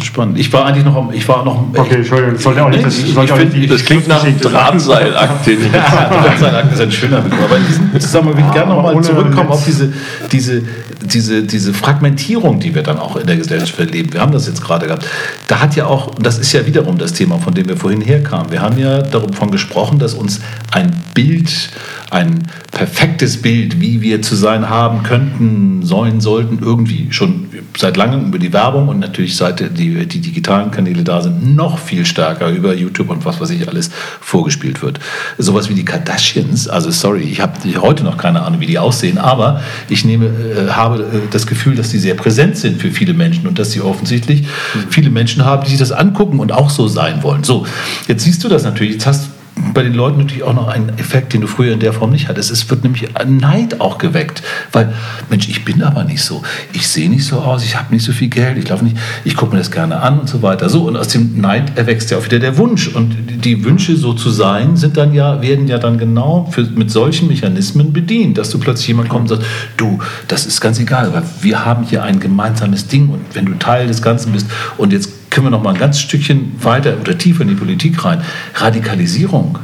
[0.02, 0.38] Spannend.
[0.38, 1.64] Ich war eigentlich noch, ich war noch.
[1.74, 2.84] Okay, Entschuldigung, das sollte auch nicht.
[2.84, 5.46] Das, ich, ich find, das klingt nach einem Drahtseilakt.
[5.72, 7.42] Drahtseilakt ist ein schöner Begriff.
[7.44, 9.92] Aber in diesem Zusammenhang würde ich gerne nochmal zurückkommen auf diese,
[10.30, 10.62] diese,
[11.02, 14.12] diese, diese Fragmentierung, die wir dann auch in der Gesellschaft erleben.
[14.12, 15.04] Wir haben das jetzt gerade gehabt.
[15.48, 18.52] Da hat ja auch, das ist ja wiederum das Thema, von dem wir vorhin herkamen.
[18.52, 21.70] Wir haben ja davon gesprochen, dass uns ein Bild,
[22.10, 27.49] ein perfektes Bild, wie wir zu sein haben könnten, sollen, sollten, irgendwie schon
[27.80, 31.78] seit langem über die Werbung und natürlich seit die, die digitalen Kanäle da sind, noch
[31.78, 35.00] viel stärker über YouTube und was weiß ich alles vorgespielt wird.
[35.38, 39.18] Sowas wie die Kardashians, also sorry, ich habe heute noch keine Ahnung, wie die aussehen,
[39.18, 43.14] aber ich nehme, äh, habe äh, das Gefühl, dass die sehr präsent sind für viele
[43.14, 44.46] Menschen und dass sie offensichtlich
[44.90, 47.44] viele Menschen haben, die sich das angucken und auch so sein wollen.
[47.44, 47.66] So,
[48.06, 49.39] jetzt siehst du das natürlich, jetzt hast
[49.74, 52.28] bei den Leuten natürlich auch noch einen Effekt, den du früher in der Form nicht
[52.28, 52.50] hattest.
[52.50, 54.42] Es wird nämlich Neid auch geweckt,
[54.72, 54.92] weil
[55.28, 56.42] Mensch, ich bin aber nicht so.
[56.72, 59.36] Ich sehe nicht so aus, ich habe nicht so viel Geld, ich laufe nicht, ich
[59.36, 60.68] gucke mir das gerne an und so weiter.
[60.68, 64.12] So und aus dem Neid erwächst ja auch wieder der Wunsch und die Wünsche so
[64.12, 68.50] zu sein sind dann ja werden ja dann genau für, mit solchen Mechanismen bedient, dass
[68.50, 69.98] du plötzlich jemand kommt und sagt, du,
[70.28, 73.86] das ist ganz egal, aber wir haben hier ein gemeinsames Ding und wenn du Teil
[73.86, 74.46] des Ganzen bist
[74.76, 78.04] und jetzt können wir noch mal ein ganz Stückchen weiter oder tiefer in die Politik
[78.04, 78.22] rein.
[78.54, 79.58] Radikalisierung.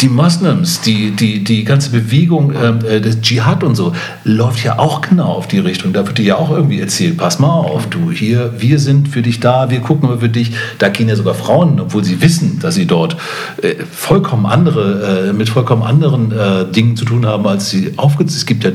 [0.00, 3.94] Die Moslems, die, die, die ganze Bewegung ähm, äh, des Dschihad und so,
[4.24, 5.94] läuft ja auch genau auf die Richtung.
[5.94, 9.22] Da wird dir ja auch irgendwie erzählt, pass mal auf, du hier, wir sind für
[9.22, 10.52] dich da, wir gucken für dich.
[10.78, 13.16] Da gehen ja sogar Frauen, obwohl sie wissen, dass sie dort
[13.62, 18.36] äh, vollkommen andere, äh, mit vollkommen anderen äh, Dingen zu tun haben, als sie aufgezogen
[18.36, 18.72] Es gibt ja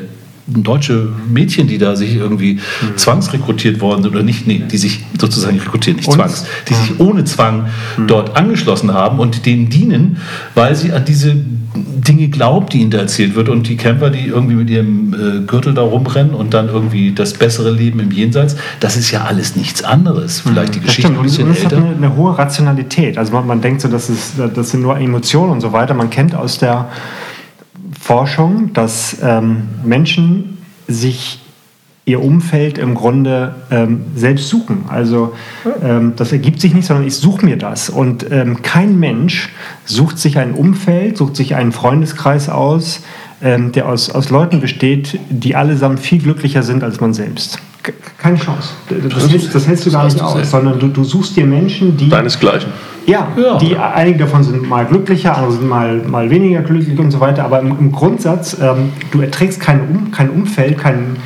[0.48, 2.98] deutsche Mädchen, die da sich irgendwie mhm.
[2.98, 6.16] zwangsrekrutiert worden sind oder nicht, nee, die sich sozusagen rekrutieren, nicht und?
[6.16, 7.68] zwangs, die sich ohne Zwang
[7.98, 8.08] mhm.
[8.08, 10.18] dort angeschlossen haben und denen dienen,
[10.56, 11.36] weil sie an diese
[11.74, 15.42] Dinge glaubt, die ihnen da erzählt wird und die Camper, die irgendwie mit ihrem äh,
[15.46, 19.56] Gürtel da rumrennen und dann irgendwie das bessere Leben im Jenseits, das ist ja alles
[19.56, 20.42] nichts anderes.
[20.42, 20.84] Vielleicht die mhm.
[20.84, 21.78] Geschichte ein bisschen und es älter.
[21.78, 23.18] hat eine, eine, hohe Rationalität.
[23.18, 25.94] Also man, man denkt so, das, ist, das sind nur Emotionen und so weiter.
[25.94, 26.90] Man kennt aus der
[28.00, 31.40] Forschung, dass ähm, Menschen sich
[32.06, 34.86] ihr Umfeld im Grunde ähm, selbst suchen.
[34.88, 35.34] Also
[35.84, 37.90] ähm, das ergibt sich nicht, sondern ich suche mir das.
[37.90, 39.50] Und ähm, kein Mensch
[39.86, 43.04] sucht sich ein Umfeld, sucht sich einen Freundeskreis aus,
[43.44, 47.60] ähm, der aus, aus Leuten besteht, die allesamt viel glücklicher sind als man selbst.
[48.18, 48.70] Keine Chance.
[48.90, 52.10] Das, hältst, das hältst du gar nicht aus, sondern du, du suchst dir Menschen, die.
[52.10, 52.72] Deinesgleichen.
[53.08, 57.10] Ja, ja, die einige davon sind mal glücklicher, andere sind mal, mal weniger glücklich und
[57.10, 57.44] so weiter.
[57.44, 61.18] Aber im, im Grundsatz, ähm, du erträgst kein, um, kein Umfeld, kein,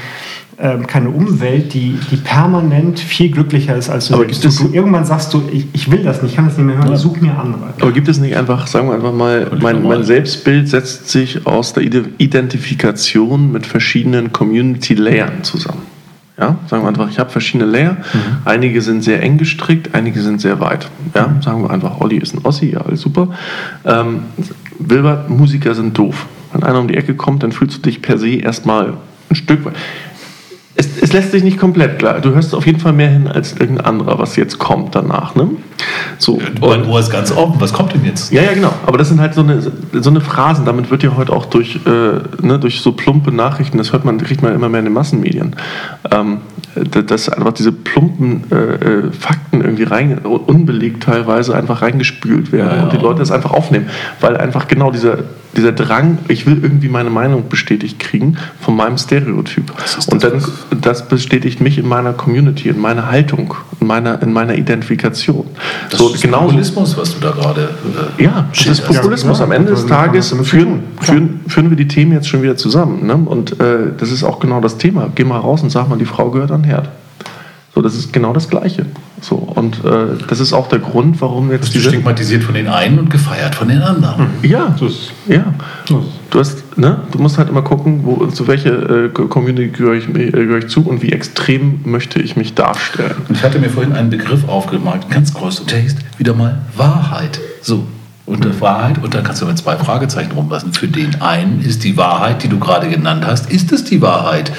[0.58, 4.14] ähm, keine Umwelt, die, die permanent viel glücklicher ist als du.
[4.14, 6.58] Aber gibt du, du irgendwann sagst du, ich, ich will das nicht, ich kann das
[6.58, 6.96] nicht mehr hören, ja.
[6.96, 7.74] such mir andere.
[7.82, 11.74] Aber gibt es nicht einfach, sagen wir einfach mal, mein, mein Selbstbild setzt sich aus
[11.74, 15.95] der Identifikation mit verschiedenen Community-Layern zusammen.
[16.38, 17.94] Ja, sagen wir einfach, ich habe verschiedene Layer.
[17.94, 18.20] Mhm.
[18.44, 20.90] Einige sind sehr eng gestrickt, einige sind sehr weit.
[21.14, 23.30] Ja, sagen wir einfach, Olli ist ein Ossi, ja, alles super.
[23.86, 24.24] Ähm,
[24.78, 26.26] Wilbert, Musiker sind doof.
[26.52, 28.94] Wenn einer um die Ecke kommt, dann fühlst du dich per se erstmal
[29.30, 29.76] ein Stück weit
[30.78, 32.20] es, es, lässt sich nicht komplett klar.
[32.20, 35.34] Du hörst auf jeden Fall mehr hin als irgendein anderer, was jetzt kommt danach.
[35.36, 35.50] Ne?
[36.18, 37.56] So, mein Ohr ist ganz offen.
[37.60, 38.32] Was kommt denn jetzt?
[38.32, 38.74] Ja, ja, genau.
[38.86, 40.66] Aber das sind halt so eine, so eine Phrasen.
[40.66, 41.90] Damit wird ja heute auch durch, äh,
[42.46, 45.56] ne, durch so plumpe Nachrichten, das hört man, kriegt man immer mehr in den Massenmedien,
[46.12, 46.40] ähm,
[46.76, 52.76] dass einfach diese plumpen äh, äh, Fakten irgendwie rein, unbelegt teilweise einfach reingespült werden ja,
[52.78, 52.84] ja.
[52.84, 53.88] und die Leute das einfach aufnehmen.
[54.20, 55.20] Weil einfach genau dieser,
[55.58, 59.72] dieser Drang, ich will irgendwie meine Meinung bestätigt kriegen von meinem Stereotyp.
[60.12, 60.44] Und dann
[60.82, 65.48] das bestätigt mich in meiner Community, in meiner Haltung, in meiner, in meiner Identifikation.
[65.90, 67.70] Das so, ist genau, Populismus, was du da gerade.
[68.18, 69.40] Äh, ja, das ist Populismus.
[69.40, 73.06] Ja, Am Ende des Tages führen, führen, führen wir die Themen jetzt schon wieder zusammen.
[73.06, 73.16] Ne?
[73.16, 75.10] Und äh, das ist auch genau das Thema.
[75.16, 76.90] Geh mal raus und sag mal, die Frau gehört an den Herd.
[77.74, 78.86] So, das ist genau das Gleiche.
[79.22, 81.72] So, und äh, das ist auch der Grund, warum jetzt.
[81.72, 84.28] Bist du stigmatisiert von den einen und gefeiert von den anderen.
[84.44, 85.54] Ja, das, ja.
[85.88, 90.10] Du, hast, ne, du musst halt immer gucken, wo, zu welcher äh, Community gehöre ich,
[90.10, 93.16] äh, gehöre ich zu und wie extrem möchte ich mich darstellen.
[93.30, 96.60] Und ich hatte mir vorhin einen Begriff aufgemalt, ganz groß, und der ist wieder mal
[96.76, 97.40] Wahrheit.
[97.62, 97.88] So,
[98.26, 98.62] unter mhm.
[98.62, 100.74] Wahrheit und dann kannst du mit zwei Fragezeichen rumlassen.
[100.74, 104.52] Für den einen ist die Wahrheit, die du gerade genannt hast, ist es die Wahrheit.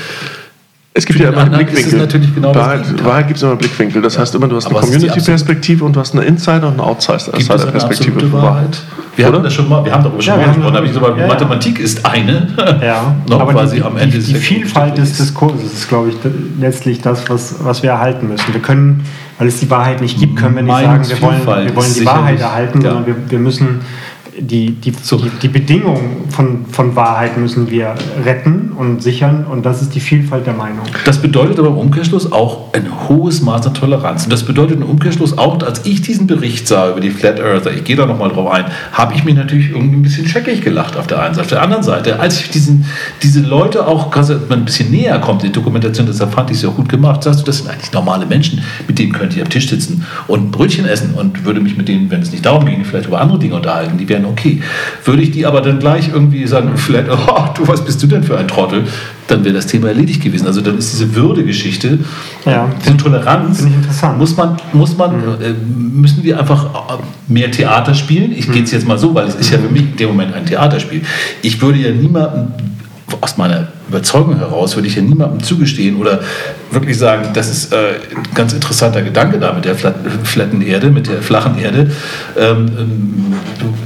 [0.97, 1.99] Es gibt ja immer einen Blickwinkel.
[1.99, 4.01] natürlich genau Wahrheit, Wahrheit gibt es immer Blickwinkel.
[4.01, 4.23] Das ja.
[4.23, 8.33] heißt immer, du hast eine Community-Perspektive und du hast eine Insider- und eine Outsider-Perspektive.
[8.33, 8.81] Wahrheit?
[9.15, 11.21] Wir haben das schon mal, wir haben darüber schon ja, mal gesprochen, aber ich sage,
[11.21, 12.49] ja, Mathematik ist eine.
[12.83, 16.17] Ja, noch aber quasi die, am Ende die, die Vielfalt des Diskurses ist, glaube ich,
[16.59, 18.55] letztlich das, was, was wir erhalten müssen.
[18.55, 19.05] Wir können,
[19.39, 22.07] weil es die Wahrheit nicht gibt, können wir nicht sagen, wir wollen, wir wollen die
[22.07, 23.81] Wahrheit erhalten, sondern wir, wir müssen
[24.39, 25.17] die, die, so.
[25.17, 30.01] die, die, Bedingungen von, von Wahrheit müssen wir retten und sichern und das ist die
[30.01, 30.85] Vielfalt der Meinung.
[31.05, 34.25] Das bedeutet aber im Umkehrschluss auch ein hohes Maß an Toleranz.
[34.25, 37.73] Und das bedeutet im Umkehrschluss auch, als ich diesen Bericht sah über die Flat Earther,
[37.73, 40.97] ich gehe da nochmal drauf ein, habe ich mir natürlich irgendwie ein bisschen scheckig gelacht
[40.97, 41.43] auf der einen Seite.
[41.43, 42.85] Auf der anderen Seite, als ich diesen,
[43.23, 46.89] diese Leute auch ein bisschen näher kommt, die Dokumentation, deshalb fand ich es ja gut
[46.89, 50.05] gemacht, sagst du, das sind eigentlich normale Menschen, mit denen könnte ich am Tisch sitzen
[50.27, 53.21] und Brötchen essen und würde mich mit denen, wenn es nicht darum ging, vielleicht über
[53.21, 53.97] andere Dinge unterhalten.
[53.97, 54.61] Die wären okay.
[55.05, 58.23] Würde ich die aber dann gleich irgendwie sagen, vielleicht, oh, du, was bist du denn
[58.23, 58.85] für ein Trottel?
[59.29, 60.47] Dann wäre das Thema erledigt gewesen.
[60.47, 61.99] Also dann ist diese Würdegeschichte,
[62.45, 62.71] ja.
[62.85, 63.67] diese Toleranz,
[64.19, 65.43] muss man, muss man, mhm.
[65.43, 66.99] äh, müssen wir einfach äh,
[67.33, 68.33] mehr Theater spielen.
[68.33, 68.53] Ich mhm.
[68.53, 70.47] gehe es jetzt mal so, weil es ist ja für mich in dem Moment ein
[70.47, 71.03] Theaterspiel.
[71.43, 72.53] Ich würde ja niemanden
[73.21, 76.21] aus meiner Überzeugung heraus würde ich ja niemandem zugestehen oder
[76.73, 77.77] wirklich sagen, das ist äh,
[78.17, 81.91] ein ganz interessanter Gedanke da mit der flatten Erde, mit der flachen Erde.
[82.37, 83.35] Ähm, ähm,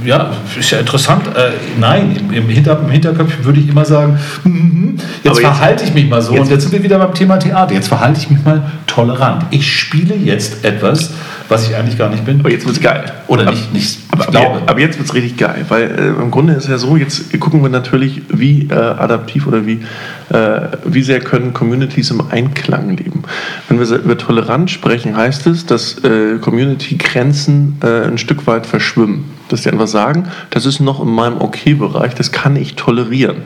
[0.03, 1.27] ja, ist ja interessant.
[1.27, 5.83] Äh, nein, im, im, Hinter, im Hinterkopf würde ich immer sagen, mm, jetzt Aber verhalte
[5.83, 6.33] ich mich mal so.
[6.33, 7.73] Jetzt, und jetzt sind wir wieder beim Thema Theater.
[7.73, 9.45] Jetzt verhalte ich mich mal tolerant.
[9.51, 11.11] Ich spiele jetzt etwas,
[11.49, 12.39] was ich eigentlich gar nicht bin.
[12.39, 13.11] Aber jetzt wird es geil.
[13.27, 16.31] Oder ab, nicht, nicht aber, aber, aber, jetzt wird es richtig geil, weil äh, im
[16.31, 19.83] Grunde ist ja so, jetzt gucken wir natürlich, wie äh, adaptiv oder wie,
[20.29, 23.23] äh, wie sehr können Communities im Einklang leben.
[23.67, 29.25] Wenn wir über Toleranz sprechen, heißt es, dass äh, Community-Grenzen äh, ein Stück weit verschwimmen.
[29.49, 33.37] Dass die einfach sagen, das ist noch in meinem Okay-Bereich, das kann ich tolerieren.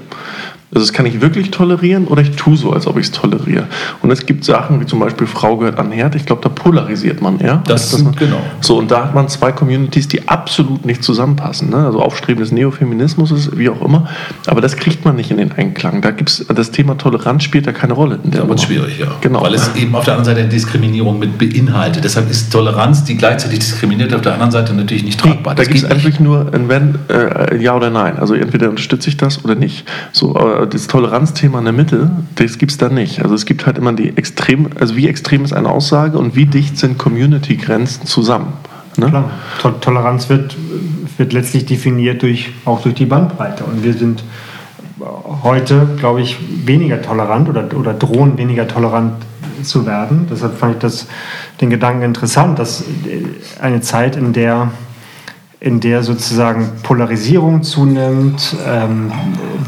[0.75, 3.67] Also das kann ich wirklich tolerieren oder ich tue so, als ob ich es toleriere.
[4.01, 6.15] Und es gibt Sachen wie zum Beispiel Frau gehört an Herd.
[6.15, 7.63] Ich glaube, da polarisiert man eher.
[7.65, 8.41] Das, man, genau.
[8.59, 11.69] So und da hat man zwei Communities, die absolut nicht zusammenpassen.
[11.69, 11.77] Ne?
[11.77, 14.09] Also aufstrebendes Neofeminismus ist wie auch immer.
[14.47, 16.01] Aber das kriegt man nicht in den Einklang.
[16.01, 18.19] Da gibt's das Thema Toleranz spielt da keine Rolle.
[18.21, 19.07] In der da wird schwierig, ja.
[19.21, 19.43] Genau.
[19.43, 22.03] Weil es eben auf der anderen Seite eine Diskriminierung mit beinhaltet.
[22.03, 25.53] Deshalb ist Toleranz, die gleichzeitig diskriminiert, auf der anderen Seite natürlich nicht tragbar.
[25.53, 28.17] Nee, da gibt es eigentlich nur ein Wenn, äh, Ja oder Nein.
[28.17, 29.85] Also entweder unterstütze ich das oder nicht.
[30.11, 30.35] So,
[30.65, 33.21] das Toleranzthema in der Mitte, das gibt es da nicht.
[33.21, 36.45] Also es gibt halt immer die extrem, also wie extrem ist eine Aussage und wie
[36.45, 38.53] dicht sind Community-Grenzen zusammen.
[38.97, 39.07] Ne?
[39.07, 39.79] Klar.
[39.81, 40.55] Toleranz wird,
[41.17, 43.63] wird letztlich definiert durch, auch durch die Bandbreite.
[43.65, 44.23] Und wir sind
[45.43, 49.13] heute, glaube ich, weniger tolerant oder, oder drohen weniger tolerant
[49.63, 50.27] zu werden.
[50.29, 51.07] Deshalb fand ich das,
[51.61, 52.83] den Gedanken interessant, dass
[53.61, 54.71] eine Zeit, in der
[55.59, 59.11] in der sozusagen Polarisierung zunimmt, ähm,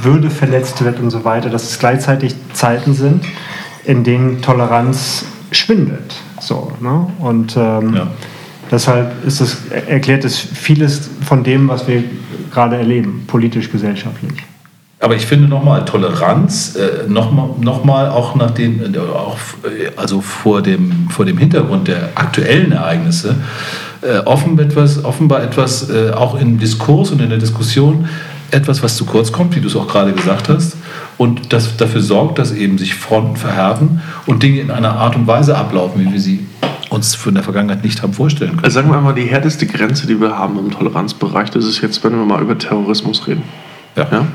[0.01, 3.25] Würde verletzt wird und so weiter, dass es gleichzeitig Zeiten sind,
[3.85, 6.15] in denen Toleranz schwindet.
[6.39, 7.07] So, ne?
[7.19, 8.07] Und ähm, ja.
[8.69, 12.03] deshalb ist es, erklärt es vieles von dem, was wir
[12.51, 14.33] gerade erleben, politisch, gesellschaftlich.
[14.99, 19.91] Aber ich finde nochmal Toleranz, äh, nochmal noch mal auch nach dem, äh, auch, äh,
[19.95, 23.35] also vor dem, vor dem Hintergrund der aktuellen Ereignisse,
[24.01, 28.07] äh, offen etwas, offenbar etwas, äh, auch im Diskurs und in der Diskussion,
[28.51, 30.77] etwas, was zu kurz kommt, wie du es auch gerade gesagt hast,
[31.17, 35.27] und das dafür sorgt, dass eben sich Fronten verhärten und Dinge in einer Art und
[35.27, 36.45] Weise ablaufen, wie wir sie
[36.89, 38.63] uns von der Vergangenheit nicht haben vorstellen können.
[38.63, 42.03] Also sagen wir mal, die härteste Grenze, die wir haben im Toleranzbereich, das ist jetzt,
[42.03, 43.43] wenn wir mal über Terrorismus reden.
[43.95, 44.07] Ja.
[44.11, 44.27] ja?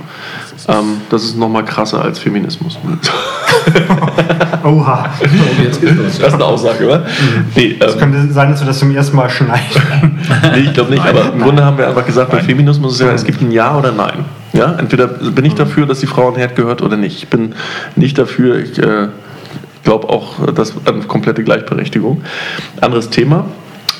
[0.69, 2.79] Ähm, das ist noch mal krasser als Feminismus.
[4.65, 5.11] Oha.
[5.65, 7.07] Das ist eine Aussage, oder?
[7.55, 10.19] Nee, es ähm, könnte sein, dass wir das zum ersten Mal schneiden.
[10.55, 11.05] nee, ich glaube nicht.
[11.05, 11.41] Nein, aber im nein.
[11.41, 14.25] Grunde haben wir einfach gesagt, bei Feminismus ist ja, es gibt ein Ja oder Nein.
[14.53, 14.75] Ja?
[14.75, 17.17] Entweder bin ich dafür, dass die Frau ein Herd gehört oder nicht.
[17.19, 17.55] Ich bin
[17.97, 19.09] nicht dafür, ich äh,
[19.85, 22.23] glaube auch, dass eine komplette Gleichberechtigung.
[22.81, 23.47] Anderes Thema.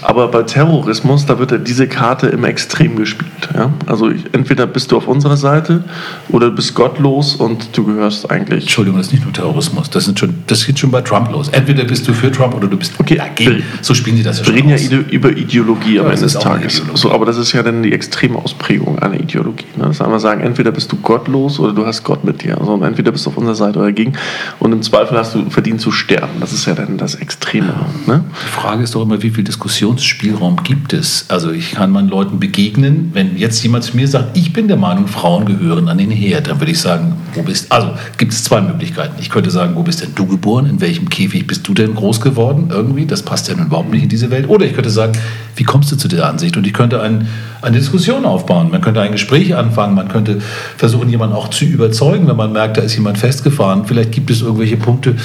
[0.03, 3.31] Aber bei Terrorismus, da wird ja diese Karte im Extrem gespielt.
[3.55, 3.73] Ja?
[3.87, 5.85] Also ich, entweder bist du auf unserer Seite
[6.29, 8.65] oder du bist gottlos und du gehörst eigentlich.
[8.65, 9.91] Entschuldigung, das ist nicht nur Terrorismus.
[9.91, 11.49] Das, sind schon, das geht schon bei Trump los.
[11.49, 13.63] Entweder bist du für Trump oder du bist okay, dagegen.
[13.81, 14.55] So spielen sie das ja schon.
[14.55, 14.91] Wir reden aus.
[14.91, 16.83] ja über Ideologie am ja, Ende des Tages.
[16.95, 19.67] So, aber das ist ja dann die extreme Ausprägung einer Ideologie.
[19.77, 19.85] Ne?
[19.87, 22.59] Das einmal sagen, entweder bist du gottlos oder du hast Gott mit dir.
[22.59, 24.15] Also entweder bist du auf unserer Seite oder dagegen.
[24.59, 26.41] Und im Zweifel hast du verdient zu sterben.
[26.41, 27.75] Das ist ja dann das Extreme.
[28.07, 28.25] Ne?
[28.45, 31.27] Die Frage ist doch immer, wie viel Diskussion Diskussionsspielraum gibt es?
[31.29, 34.77] Also ich kann meinen Leuten begegnen, wenn jetzt jemand zu mir sagt, ich bin der
[34.77, 38.45] Meinung, Frauen gehören an den Herd, dann würde ich sagen, wo bist Also gibt es
[38.45, 39.15] zwei Möglichkeiten.
[39.21, 40.67] Ich könnte sagen, wo bist denn du geboren?
[40.67, 42.69] In welchem Käfig bist du denn groß geworden?
[42.71, 44.49] Irgendwie, das passt ja nun überhaupt nicht in diese Welt.
[44.49, 45.13] Oder ich könnte sagen,
[45.57, 46.57] wie kommst du zu der Ansicht?
[46.57, 47.29] Und ich könnte ein,
[47.61, 48.71] eine Diskussion aufbauen.
[48.71, 49.95] Man könnte ein Gespräch anfangen.
[49.95, 50.41] Man könnte
[50.77, 53.85] versuchen, jemanden auch zu überzeugen, wenn man merkt, da ist jemand festgefahren.
[53.87, 55.17] Vielleicht gibt es irgendwelche Punkte,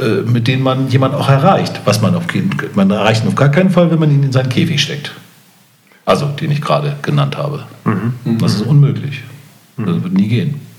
[0.00, 1.80] äh, mit denen man jemanden auch erreicht.
[1.84, 2.24] Was man auf
[2.74, 5.12] man erreicht auf gar keinen Fall, wenn man ihn in seinen Käfig steckt.
[6.04, 7.64] Also, den ich gerade genannt habe.
[7.84, 8.38] Mhm.
[8.38, 9.22] Das ist unmöglich.
[9.76, 10.71] Das wird nie gehen.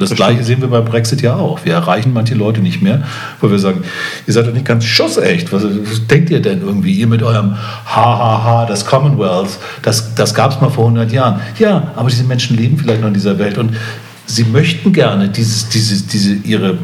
[0.00, 1.62] Das, das Gleiche sehen wir beim Brexit ja auch.
[1.66, 3.02] Wir erreichen manche Leute nicht mehr,
[3.42, 3.84] weil wir sagen,
[4.26, 5.52] ihr seid doch nicht ganz schussecht.
[5.52, 6.94] Was, was denkt ihr denn irgendwie?
[6.94, 11.42] Ihr mit eurem Hahaha, das Commonwealth, das, das gab es mal vor 100 Jahren.
[11.58, 13.76] Ja, aber diese Menschen leben vielleicht noch in dieser Welt und
[14.24, 16.78] sie möchten gerne dieses, dieses, diese, ihre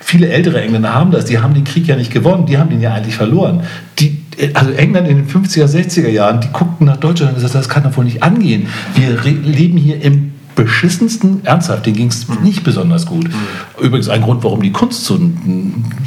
[0.00, 2.82] viele ältere Engländer haben das, die haben den Krieg ja nicht gewonnen, die haben den
[2.82, 3.62] ja eigentlich verloren.
[3.98, 4.22] Die,
[4.52, 7.82] also England in den 50er, 60er Jahren, die guckten nach Deutschland und gesagt, das kann
[7.82, 8.68] doch wohl nicht angehen.
[8.94, 12.42] Wir leben hier im beschissensten, ernsthaft, denen ging es mhm.
[12.42, 13.28] nicht besonders gut.
[13.28, 13.84] Mhm.
[13.84, 15.20] Übrigens ein Grund, warum die Kunst so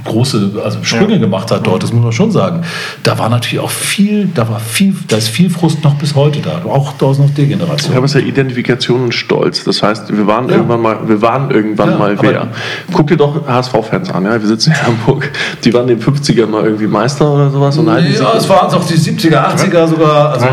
[0.03, 1.19] große also Sprünge ja.
[1.19, 2.63] gemacht hat dort, das muss man schon sagen.
[3.03, 6.39] Da war natürlich auch viel, da war viel, da ist viel Frust noch bis heute
[6.39, 7.91] da, auch aus noch der Generation.
[7.91, 9.63] Ja, aber es ist ja Identifikation und Stolz.
[9.63, 10.55] Das heißt, wir waren ja.
[10.55, 12.47] irgendwann mal, wir waren irgendwann ja, mal wer.
[12.91, 15.31] Guck dir doch HSV-Fans an, ja, wir sitzen in Hamburg,
[15.63, 17.77] die waren in den 50ern mal irgendwie Meister oder sowas.
[17.77, 20.31] Und nee, ja, es waren auch die 70er, 80er sogar.
[20.31, 20.47] Also,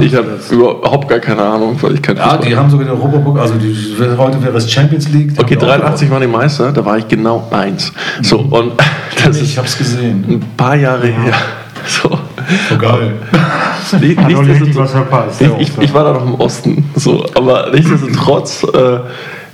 [0.00, 3.41] ich habe überhaupt gar keine Ahnung, weil ich kein Ja, die haben sogar den Europapokal
[3.42, 3.74] also die,
[4.16, 5.32] heute wäre es Champions League.
[5.36, 7.92] Okay, 83 waren die Meister, da war ich genau eins.
[8.22, 8.52] So, mhm.
[8.52, 8.72] und
[9.24, 10.24] das ich habe es gesehen.
[10.28, 11.16] Ein paar Jahre ja.
[11.16, 11.34] her.
[11.86, 12.10] So.
[12.12, 13.14] Oh, geil.
[14.00, 14.76] nicht, nicht, ich,
[15.58, 18.98] ich, ich, war da noch im Osten, so, aber nichtsdestotrotz, äh,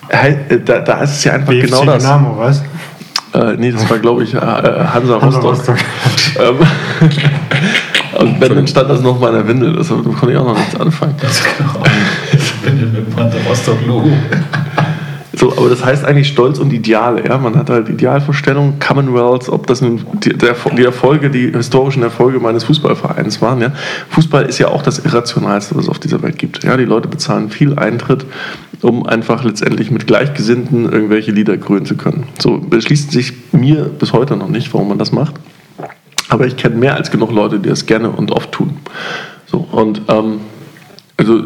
[0.09, 2.03] äh, da, da ist es ja einfach BFC genau das.
[2.03, 2.63] Dynamo, was?
[3.35, 5.45] Äh, nee, das war, glaube ich, äh, Hansa Rostock.
[5.45, 5.77] Rostock.
[6.39, 6.59] Ähm,
[8.19, 11.15] und dann stand das noch in meiner Windel, deshalb konnte ich auch noch nichts anfangen.
[12.65, 14.11] Windel mit Panther Rostock-Logo.
[15.39, 17.25] So, aber das heißt eigentlich Stolz und Ideale.
[17.25, 17.39] Ja?
[17.39, 22.65] Man hat halt Idealvorstellungen, Commonwealth, ob das nun die, die Erfolge, die historischen Erfolge meines
[22.65, 23.61] Fußballvereins waren.
[23.61, 23.73] Ja?
[24.11, 26.65] Fußball ist ja auch das Irrationalste, was es auf dieser Welt gibt.
[26.65, 26.77] Ja?
[26.77, 28.27] Die Leute bezahlen viel Eintritt,
[28.83, 32.25] um einfach letztendlich mit Gleichgesinnten irgendwelche Lieder grünen zu können.
[32.41, 35.37] So beschließt sich mir bis heute noch nicht, warum man das macht.
[36.29, 38.79] Aber ich kenne mehr als genug Leute, die das gerne und oft tun.
[39.47, 40.41] So, und ähm,
[41.19, 41.43] also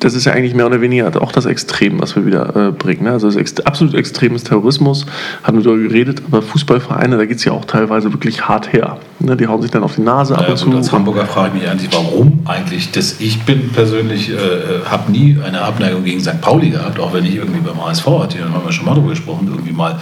[0.00, 3.04] das ist ja eigentlich mehr oder weniger auch das Extrem, was wir wieder äh, bringen.
[3.04, 3.12] Ne?
[3.12, 5.06] Also das ext absolut extremes Terrorismus,
[5.42, 8.98] haben wir darüber geredet, aber Fußballvereine, da geht es ja auch teilweise wirklich hart her.
[9.20, 9.36] Ne?
[9.36, 10.76] Die hauen sich dann auf die Nase ab und gut, zu.
[10.76, 13.20] Als Hamburger frage ich mich eigentlich, warum eigentlich das.
[13.20, 14.34] Ich bin persönlich, äh,
[14.90, 16.40] habe nie eine Abneigung gegen St.
[16.40, 19.10] Pauli gehabt, auch wenn ich irgendwie beim HSV hatte, da haben wir schon mal drüber
[19.10, 19.98] gesprochen, irgendwie mal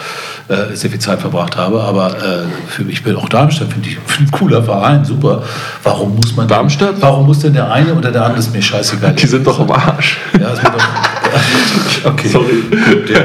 [0.48, 1.82] äh, sehr viel Zeit verbracht habe.
[1.82, 5.42] Aber äh, für mich bin auch Darmstadt, finde ich ein cooler Verein, super.
[5.82, 6.94] Warum muss man Darmstadt?
[7.00, 9.14] Warum muss denn der eine oder der andere, ist mir scheißegal.
[9.14, 10.18] Die sind doch am Arsch.
[10.38, 12.28] Ja, es wird doch, okay.
[12.28, 12.62] Sorry.
[12.70, 13.20] Gut, ja.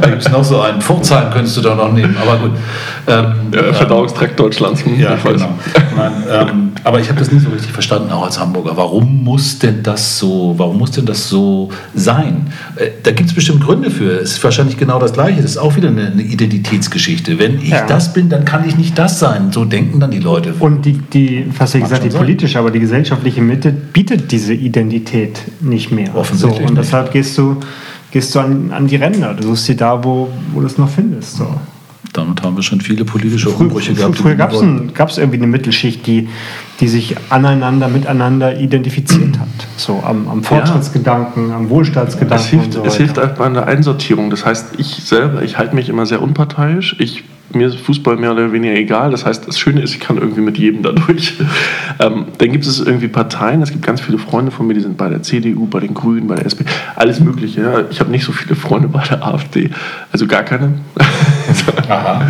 [0.00, 0.80] Da gibt es noch so einen.
[0.80, 2.52] Pforzheim könntest du da noch nehmen, aber gut.
[3.08, 4.84] Ähm, ja, Verdauungstrakt Deutschlands.
[4.84, 5.48] Hm, ja, genau.
[5.96, 8.76] Nein, ähm, aber ich habe das nie so richtig verstanden, auch als Hamburger.
[8.76, 12.48] Warum muss denn das so, warum muss denn das so sein?
[12.76, 14.20] Äh, da gibt es bestimmt Gründe für.
[14.20, 15.40] Es ist wahrscheinlich genau das Gleiche.
[15.40, 17.38] Das ist auch wieder eine, eine Identitätsgeschichte.
[17.38, 17.86] Wenn ich ja.
[17.86, 19.52] das bin, dann kann ich nicht das sein.
[19.52, 20.54] So denken dann die Leute.
[20.58, 24.95] Und die, die fast gesagt, die politische, aber die gesellschaftliche Mitte bietet diese Identität
[25.60, 26.14] nicht mehr.
[26.14, 26.62] Offensichtlich.
[26.62, 27.56] So, und deshalb gehst du,
[28.10, 29.34] gehst du an, an die Ränder.
[29.34, 31.36] Du suchst sie da, wo, wo du es noch findest.
[31.36, 31.48] So.
[32.12, 34.16] Damit haben wir schon viele politische Umbrüche Frü gehabt.
[34.16, 36.28] Früher gab es irgendwie eine Mittelschicht, die,
[36.80, 39.48] die sich aneinander, miteinander identifiziert hat.
[39.76, 42.44] So am, am Fortschrittsgedanken, am Wohlstandsgedanken.
[42.44, 44.30] Es hilft, so es hilft einfach bei der Einsortierung.
[44.30, 46.96] Das heißt, ich selber, ich halte mich immer sehr unparteiisch.
[46.98, 49.10] Ich mir ist Fußball mehr oder weniger egal.
[49.10, 51.34] Das heißt, das Schöne ist, ich kann irgendwie mit jedem dadurch.
[51.98, 53.62] Ähm, dann gibt es irgendwie Parteien.
[53.62, 56.26] Es gibt ganz viele Freunde von mir, die sind bei der CDU, bei den Grünen,
[56.26, 57.62] bei der SP, alles Mögliche.
[57.62, 57.84] Ja.
[57.90, 59.70] Ich habe nicht so viele Freunde bei der AfD,
[60.12, 60.74] also gar keine.
[61.88, 62.26] Aha.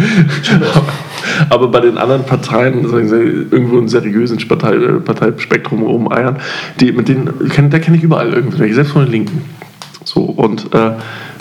[1.51, 6.37] Aber bei den anderen Parteien, sagen Sie, irgendwo ein seriösen Partei, Parteispektrum rumeiern,
[6.79, 7.31] die, mit denen,
[7.71, 9.43] da kenne ich überall irgendwelche, selbst von den Linken.
[10.05, 10.93] So, und äh,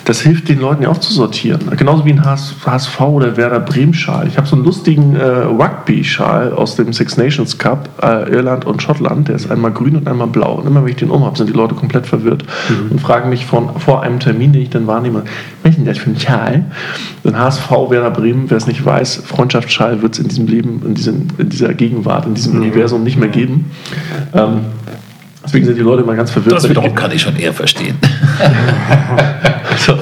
[0.06, 1.60] das hilft den Leuten ja auch zu sortieren.
[1.76, 4.28] Genauso wie ein HSV oder Werder Bremen-Schal.
[4.28, 8.80] Ich habe so einen lustigen äh, Rugby-Schal aus dem Six Nations Cup, äh, Irland und
[8.80, 9.26] Schottland.
[9.26, 10.54] Der ist einmal grün und einmal blau.
[10.54, 12.92] Und immer wenn ich den umhabe, sind die Leute komplett verwirrt mhm.
[12.92, 15.24] und fragen mich von, vor einem Termin, den ich dann wahrnehme,
[15.64, 16.64] denn das für ein Schal?
[17.24, 20.94] Ein HSV, Werder Bremen, wer es nicht weiß, Freundschaftsschal wird es in diesem Leben, in,
[20.94, 22.62] diesem, in dieser Gegenwart, in diesem mhm.
[22.62, 23.72] Universum nicht mehr geben.
[24.32, 24.60] Ähm,
[25.46, 26.56] Deswegen sind die Leute immer ganz verwirrt.
[26.56, 27.96] Das wiederum kann ich schon eher verstehen.
[29.86, 29.94] so,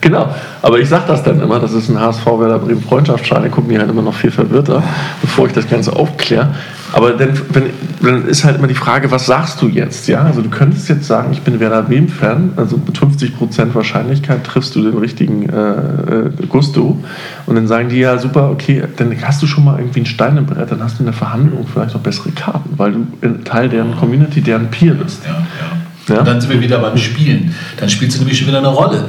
[0.00, 0.34] genau.
[0.62, 3.78] Aber ich sage das dann immer, das ist ein HSV Werder Bremen Freundschaftsschein, gucken die
[3.78, 4.82] halt immer noch viel verwirrter,
[5.20, 6.54] bevor ich das Ganze aufkläre.
[6.92, 7.64] Aber dann, wenn,
[8.00, 10.08] dann ist halt immer die Frage, was sagst du jetzt?
[10.08, 14.74] Ja, also du könntest jetzt sagen, ich bin Werder Bremen-Fan, also mit 50% Wahrscheinlichkeit triffst
[14.74, 16.98] du den richtigen äh, äh, Gusto.
[17.46, 20.36] Und dann sagen die ja, super, okay, dann hast du schon mal irgendwie einen Stein
[20.36, 23.68] im Brett, dann hast du in der Verhandlung vielleicht noch bessere Karten, weil du Teil
[23.68, 25.24] deren Community, deren Peer bist.
[25.24, 25.78] Ja, ja.
[26.08, 26.20] Ja?
[26.20, 27.54] Und dann sind wir wieder beim Spielen.
[27.76, 29.04] Dann spielst du nämlich schon wieder eine Rolle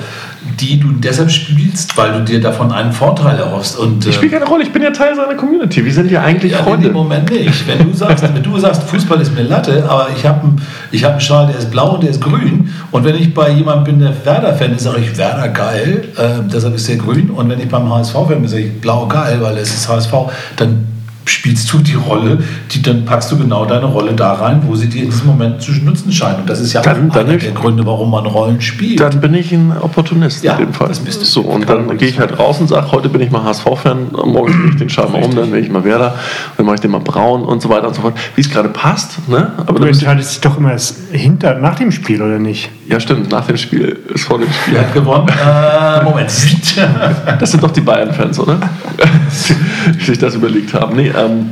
[0.58, 3.78] die du deshalb spielst, weil du dir davon einen Vorteil erhoffst.
[3.78, 5.84] Und, ich spiele keine Rolle, ich bin ja Teil seiner Community.
[5.84, 6.88] Wir sind ja eigentlich ja, Freunde.
[6.88, 7.68] Im Moment nicht.
[7.68, 11.12] Wenn du sagst, wenn du sagst, Fußball ist mir Latte, aber ich habe einen, hab
[11.12, 12.70] einen Schal, der ist blau und der ist grün.
[12.92, 16.76] Und wenn ich bei jemandem bin, der Werder-Fan ist, sage ich Werder geil, äh, deshalb
[16.76, 17.30] ist der grün.
[17.30, 20.14] Und wenn ich beim HSV-Fan bin, sage ich blau geil, weil es ist HSV.
[20.56, 20.89] Dann
[21.30, 22.40] spielst du die Rolle,
[22.72, 25.62] die, dann packst du genau deine Rolle da rein, wo sie dir in diesem Moment
[25.62, 26.40] zu nutzen scheint.
[26.40, 29.00] Und das ist ja dann, auch einer der Gründe, warum man Rollen spielt.
[29.00, 30.88] Dann bin ich ein Opportunist ja, in dem Fall.
[30.88, 31.26] Das bist du.
[31.26, 34.52] So, und dann gehe ich halt raus und sage, heute bin ich mal HSV-Fan, morgen
[34.52, 36.16] drehe ich den Schal mal um, dann bin ich mal Werder,
[36.58, 38.18] dann mache ich den mal braun und so weiter und so fort.
[38.36, 39.28] Wie es gerade passt.
[39.30, 39.52] Ne?
[39.66, 40.76] Aber du entscheidest dich doch immer
[41.12, 42.70] hinter, nach dem Spiel, oder nicht?
[42.88, 44.74] Ja, stimmt, nach dem Spiel ist vor dem Spiel.
[44.74, 45.28] Wer hat gewonnen?
[45.30, 46.32] äh, Moment.
[47.40, 48.60] das sind doch die Bayern-Fans, oder?
[50.00, 50.96] die sich das überlegt haben.
[50.96, 51.50] Nee, ähm,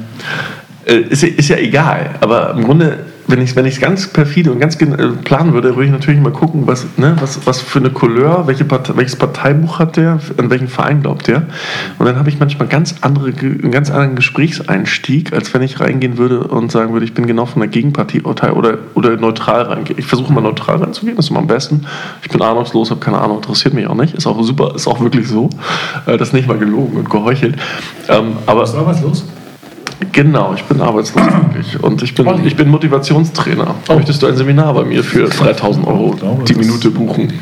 [0.86, 4.60] äh, ist, ist ja egal, aber im Grunde wenn ich es wenn ganz perfide und
[4.60, 7.90] ganz äh, planen würde, würde ich natürlich mal gucken, was, ne, was, was für eine
[7.90, 11.44] Couleur, welche Partei, welches Parteibuch hat der, an welchen Verein glaubt der.
[12.00, 16.18] Und dann habe ich manchmal ganz andere, einen ganz anderen Gesprächseinstieg, als wenn ich reingehen
[16.18, 20.00] würde und sagen würde, ich bin genau von der Gegenpartei oder, oder neutral reingehen.
[20.00, 21.86] Ich versuche mal neutral reinzugehen, das ist immer am besten.
[22.22, 24.14] Ich bin ahnungslos, habe keine Ahnung, interessiert mich auch nicht.
[24.14, 25.50] Ist auch super, ist auch wirklich so.
[26.06, 27.58] Äh, das ist nicht mal gelogen und geheuchelt.
[28.08, 29.26] Ähm, aber, was war was los?
[30.12, 31.82] Genau, ich bin arbeitslos wirklich.
[31.84, 33.76] Und ich bin, ich bin Motivationstrainer.
[33.90, 33.96] Oh.
[33.96, 36.16] Möchtest du ein Seminar bei mir für 3000 Euro
[36.48, 37.34] die Minute buchen?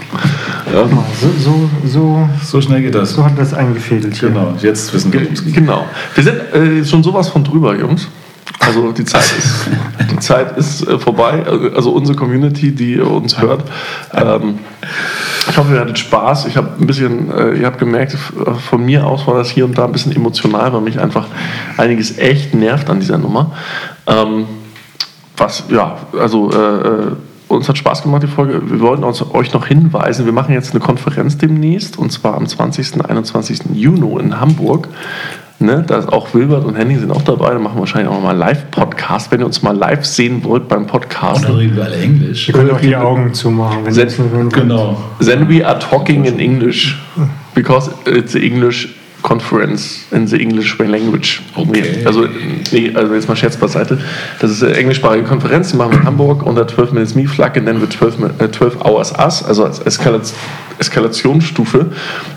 [0.74, 0.88] Ja.
[1.20, 3.14] So, so, so, so, schnell geht das.
[3.14, 4.20] So hat das eingefädelt.
[4.20, 5.86] Genau, jetzt wissen wir, es Genau.
[6.14, 8.08] Wir sind äh, schon sowas von drüber, Jungs.
[8.60, 9.70] Also die Zeit ist,
[10.12, 11.46] die Zeit ist äh, vorbei.
[11.76, 13.64] Also unsere Community, die uns hört.
[14.14, 14.60] Ähm,
[15.48, 16.48] ich hoffe, ihr hattet Spaß.
[16.48, 18.18] Ich habe ein bisschen, äh, ihr habt gemerkt,
[18.70, 21.28] von mir aus war das hier und da ein bisschen emotional, weil mich einfach
[21.78, 23.52] einiges echt nervt an dieser Nummer.
[24.08, 24.46] Ähm,
[25.38, 27.12] was, ja, also äh, äh
[27.48, 28.70] uns hat Spaß gemacht, die Folge.
[28.70, 32.48] Wir wollten uns, euch noch hinweisen, wir machen jetzt eine Konferenz demnächst und zwar am
[32.48, 32.96] 20.
[32.96, 33.60] und 21.
[33.74, 34.88] Juni in Hamburg.
[35.66, 37.50] Ne, da ist auch Wilbert und Henning sind auch dabei.
[37.50, 39.32] Da machen wir wahrscheinlich auch mal Live-Podcast.
[39.32, 41.42] Wenn ihr uns mal live sehen wollt beim Podcast.
[41.42, 42.48] Und dann reden wir alle Englisch.
[42.48, 43.84] Wir können auch die Augen zumachen.
[43.84, 45.02] Wenn then, genau.
[45.20, 47.02] Then we are talking in English.
[47.56, 48.90] Because it's English
[49.26, 51.42] Conference in the English Language.
[51.56, 52.04] Okay.
[52.06, 52.28] Also,
[52.72, 53.98] nee, also jetzt mal Scherz beiseite.
[54.40, 57.56] Das ist eine englischsprachige Konferenz, die machen wir in Hamburg unter 12 Minutes Me Flag
[57.56, 60.38] und dann wird 12, äh, 12 Hours Us, also als Eskalation,
[60.78, 61.88] Eskalationsstufe.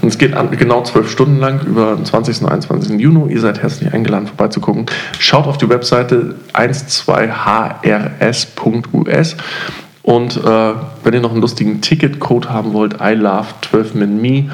[0.00, 2.40] Und es geht an, genau 12 Stunden lang über den 20.
[2.40, 2.98] und 21.
[2.98, 3.34] Juni.
[3.34, 4.86] Ihr seid herzlich eingeladen, vorbeizugucken.
[5.18, 9.36] Schaut auf die Webseite 12hrs.us
[10.00, 10.72] Und äh,
[11.04, 14.44] wenn ihr noch einen lustigen Ticketcode haben wollt, I love 12minme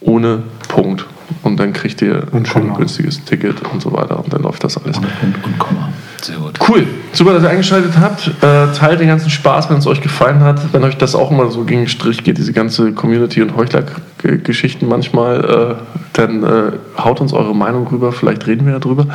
[0.00, 1.04] ohne Punkt.
[1.42, 2.76] Und dann kriegt ihr Und ein Komma.
[2.76, 4.22] günstiges Ticket und so weiter.
[4.22, 4.98] Und dann läuft das alles.
[4.98, 5.88] Und, und, und Komma.
[6.22, 6.58] Sehr gut.
[6.68, 8.28] Cool, super, dass ihr eingeschaltet habt.
[8.42, 10.72] Äh, teilt den ganzen Spaß, wenn es euch gefallen hat.
[10.72, 14.88] Wenn euch das auch immer so gegen den Strich geht, diese ganze Community- und Heuchler-Geschichten
[14.88, 15.82] manchmal, äh,
[16.14, 18.12] dann äh, haut uns eure Meinung rüber.
[18.12, 19.06] Vielleicht reden wir ja drüber.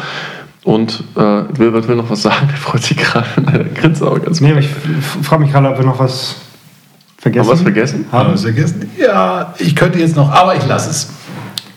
[0.63, 2.47] Und äh, Wilbert will noch was sagen.
[2.51, 3.25] Er freut sich gerade.
[3.51, 4.69] Er grinst aber ganz Nee, ich
[5.23, 6.35] frage mich gerade, ob wir noch was
[7.17, 8.05] vergessen Haben wir was vergessen?
[8.11, 8.91] Haben wir es vergessen?
[8.99, 11.09] Ja, ich könnte jetzt noch, aber ich lasse es.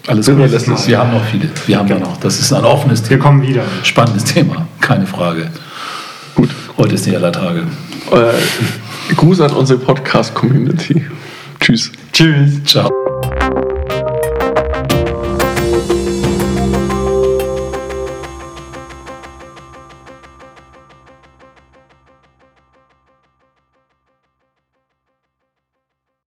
[0.07, 0.86] Alles gut, Wir lassen es.
[0.86, 1.48] wir haben noch viele.
[1.66, 2.16] Wir haben da noch.
[2.18, 3.22] Das ist ein offenes Wir Thema.
[3.24, 3.62] kommen wieder.
[3.82, 5.50] Spannendes Thema, keine Frage.
[6.34, 6.50] Gut.
[6.76, 7.62] Heute ist nicht aller Tage.
[8.12, 11.07] Äh, Gruß an unsere Podcast-Community.
[11.61, 11.90] Tschüss.
[12.12, 12.62] Tschüss.
[12.64, 13.03] Ciao.